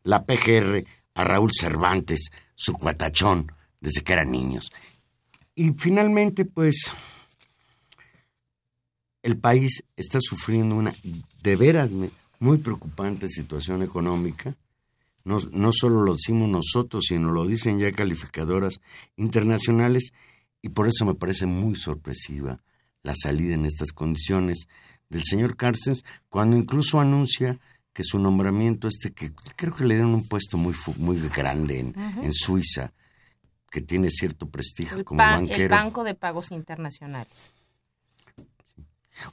[0.03, 4.73] la PGR a Raúl Cervantes, su cuatachón, desde que eran niños.
[5.55, 6.91] Y finalmente, pues,
[9.23, 10.93] el país está sufriendo una
[11.41, 11.91] de veras
[12.39, 14.57] muy preocupante situación económica.
[15.27, 18.79] No, no solo lo decimos nosotros, sino lo dicen ya calificadoras
[19.17, 20.13] internacionales
[20.61, 22.63] y por eso me parece muy sorpresiva
[23.03, 24.69] la salida en estas condiciones
[25.09, 27.59] del señor Carstens, cuando incluso anuncia
[27.91, 31.93] que su nombramiento, este que creo que le dieron un puesto muy, muy grande en,
[32.23, 32.93] en Suiza,
[33.69, 35.63] que tiene cierto prestigio como banquero.
[35.63, 37.53] El Banco de Pagos Internacionales.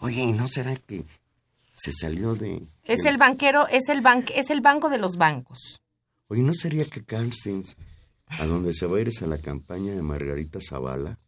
[0.01, 1.05] Oye, ¿y no será que
[1.71, 2.61] se salió de...
[2.85, 5.81] Es el banquero, es el, ban, es el banco de los bancos.
[6.35, 7.77] Oye, ¿no sería que Carstens,
[8.27, 11.21] a donde se va a ir es a la campaña de Margarita Zavala?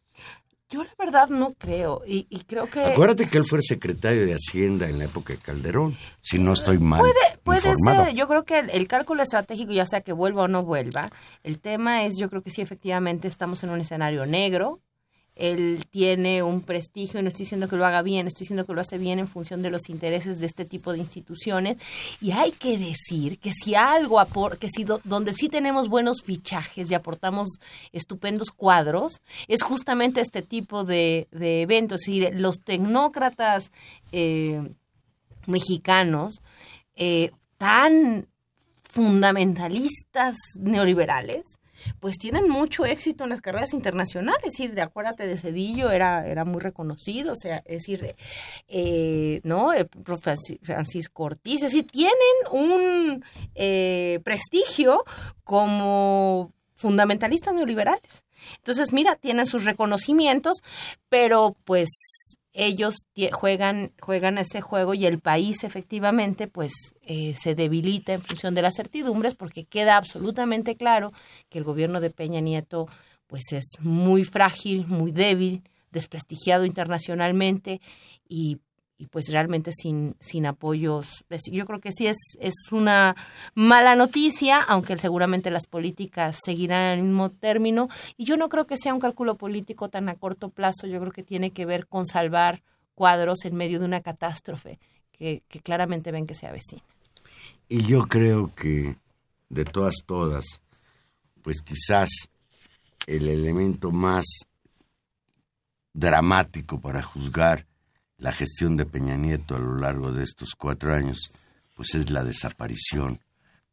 [0.68, 2.84] Yo la verdad no creo y, creo que...
[2.84, 6.78] Acuérdate que él fue secretario de Hacienda en la época de Calderón, si no estoy
[6.78, 7.02] mal.
[7.02, 10.64] Puede, puede ser, yo creo que el, cálculo estratégico, ya sea que vuelva o no
[10.64, 11.12] vuelva,
[11.44, 14.80] el tema es, yo creo que sí, efectivamente estamos en un escenario negro,
[15.36, 18.72] él tiene un prestigio, y no estoy diciendo que lo haga bien, estoy diciendo que
[18.72, 21.76] lo hace bien en función de los intereses de este tipo de instituciones.
[22.20, 24.18] Y hay que decir que si algo,
[24.58, 27.58] que si donde sí tenemos buenos fichajes y aportamos
[27.92, 32.00] estupendos cuadros, es justamente este tipo de, eventos.
[32.00, 33.70] Es decir, los tecnócratas
[34.12, 34.62] eh,
[35.46, 36.40] mexicanos
[36.94, 38.26] eh, tan
[38.88, 41.44] fundamentalistas neoliberales,
[42.00, 44.42] pues tienen mucho éxito en las carreras internacionales.
[44.44, 48.14] Es decir, de acuérdate de Cedillo, era, era muy reconocido, o sea, es decir,
[48.68, 49.70] eh, ¿no?
[50.62, 52.12] Francisco Ortiz, es decir, tienen
[52.50, 53.24] un
[53.54, 55.04] eh, prestigio
[55.44, 58.24] como fundamentalistas neoliberales.
[58.58, 60.62] Entonces, mira, tienen sus reconocimientos,
[61.08, 68.14] pero pues ellos juegan, juegan ese juego y el país efectivamente pues eh, se debilita
[68.14, 71.12] en función de las certidumbres porque queda absolutamente claro
[71.50, 72.88] que el gobierno de Peña Nieto
[73.26, 77.80] pues es muy frágil, muy débil, desprestigiado internacionalmente
[78.28, 78.58] y,
[78.98, 81.24] y pues realmente sin, sin apoyos.
[81.50, 83.14] Yo creo que sí es, es una
[83.54, 87.88] mala noticia, aunque seguramente las políticas seguirán en el mismo término.
[88.16, 91.12] Y yo no creo que sea un cálculo político tan a corto plazo, yo creo
[91.12, 92.62] que tiene que ver con salvar
[92.94, 94.78] cuadros en medio de una catástrofe
[95.12, 96.82] que, que claramente ven que se avecina.
[97.68, 98.96] Y yo creo que
[99.50, 100.62] de todas, todas,
[101.42, 102.08] pues quizás
[103.06, 104.24] el elemento más
[105.92, 107.65] dramático para juzgar
[108.18, 111.30] la gestión de Peña Nieto a lo largo de estos cuatro años,
[111.74, 113.20] pues es la desaparición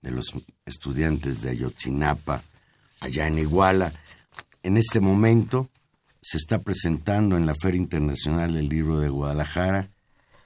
[0.01, 0.35] de los
[0.65, 2.41] estudiantes de Ayotzinapa
[2.99, 3.93] allá en Iguala.
[4.61, 5.69] En este momento
[6.21, 9.87] se está presentando en la Feria Internacional el libro de Guadalajara,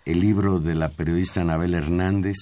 [0.06, 2.38] el libro de la periodista Anabel Hernández,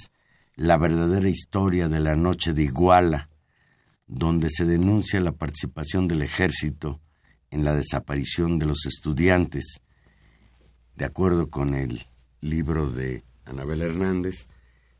[0.58, 3.28] La verdadera historia de la noche de Iguala,
[4.08, 7.02] donde se denuncia la participación del ejército
[7.50, 9.82] en la desaparición de los estudiantes
[10.96, 12.06] de acuerdo con el
[12.42, 14.48] libro de Anabel Hernández,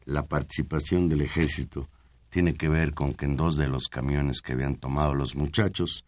[0.04, 1.90] la participación del ejército
[2.30, 6.06] tiene que ver con que en dos de los camiones que habían tomado los muchachos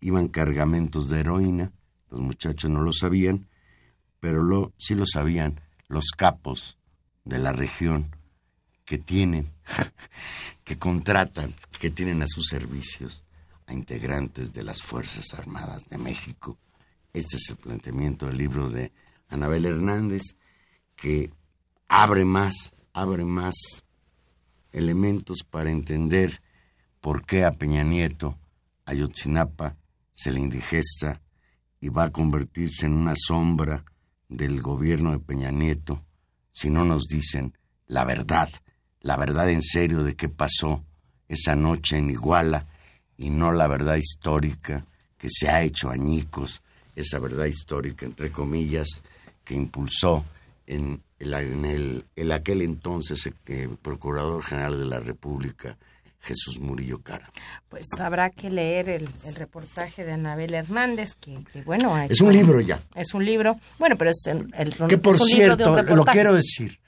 [0.00, 1.72] iban cargamentos de heroína,
[2.10, 3.46] los muchachos no lo sabían,
[4.20, 6.78] pero lo, sí lo sabían los capos
[7.24, 8.14] de la región
[8.84, 9.52] que tienen,
[10.64, 13.24] que contratan, que tienen a sus servicios
[13.66, 16.56] a integrantes de las Fuerzas Armadas de México.
[17.12, 18.90] Este es el planteamiento del libro de
[19.28, 20.22] Anabel Hernández,
[20.96, 21.30] que
[21.88, 23.84] abre más, abre más
[24.72, 26.42] elementos para entender
[27.00, 28.38] por qué a Peña Nieto,
[28.84, 29.76] a Yotzinapa,
[30.12, 31.20] se le indigesta
[31.80, 33.84] y va a convertirse en una sombra
[34.28, 36.04] del gobierno de Peña Nieto
[36.58, 37.56] si no nos dicen
[37.86, 38.50] la verdad,
[39.00, 40.84] la verdad en serio de qué pasó
[41.28, 42.66] esa noche en Iguala
[43.16, 44.84] y no la verdad histórica
[45.16, 46.62] que se ha hecho añicos,
[46.96, 49.02] esa verdad histórica entre comillas
[49.48, 50.26] que impulsó
[50.66, 55.78] en, el, en aquel entonces el eh, Procurador General de la República,
[56.20, 57.32] Jesús Murillo Cara.
[57.70, 61.96] Pues habrá que leer el, reportaje de Anabel Hernández, que, bueno...
[61.98, 62.78] es un libro ya.
[62.94, 64.52] Es un libro, bueno, pero es, el,
[64.86, 66.78] Que por cierto, lo quiero decir,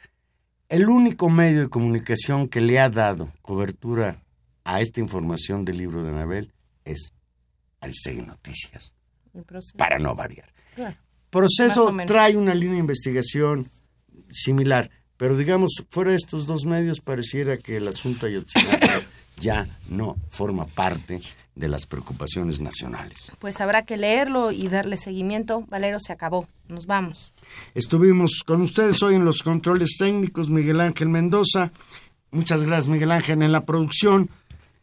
[0.68, 4.22] el único medio de comunicación que le ha dado cobertura
[4.64, 6.52] a esta información del libro de Anabel
[6.84, 7.14] es
[7.80, 8.92] Aristegui Noticias,
[9.78, 10.52] para no variar.
[10.74, 10.98] Claro.
[11.30, 13.64] Proceso trae una línea de investigación
[14.28, 19.00] similar, pero digamos, fuera de estos dos medios pareciera que el asunto Ayotzinapa
[19.40, 21.20] ya no forma parte
[21.54, 23.32] de las preocupaciones nacionales.
[23.38, 25.64] Pues habrá que leerlo y darle seguimiento.
[25.68, 26.48] Valero, se acabó.
[26.68, 27.32] Nos vamos.
[27.74, 31.72] Estuvimos con ustedes hoy en los controles técnicos, Miguel Ángel Mendoza.
[32.30, 34.30] Muchas gracias, Miguel Ángel, en la producción.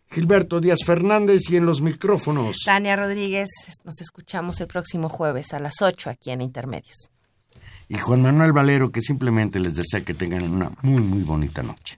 [0.09, 2.57] Gilberto Díaz Fernández y en los micrófonos.
[2.65, 3.49] Tania Rodríguez,
[3.83, 7.11] nos escuchamos el próximo jueves a las 8 aquí en Intermedios.
[7.89, 11.97] Y Juan Manuel Valero, que simplemente les desea que tengan una muy, muy bonita noche.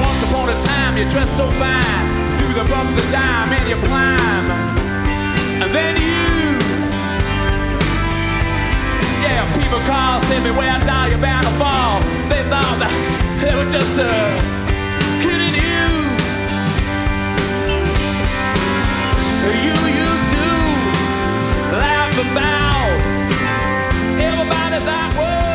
[0.00, 2.17] Once upon a time you dressed so fine.
[2.58, 4.46] the bumps of time and you climb.
[5.62, 6.58] And then you,
[9.22, 12.00] yeah, people call, send me where I die, you're bound to fall.
[12.28, 12.90] They thought that
[13.42, 14.10] they were just uh,
[15.22, 15.86] kidding you.
[19.62, 20.46] You used to
[21.78, 22.90] laugh about
[24.18, 25.47] everybody that was.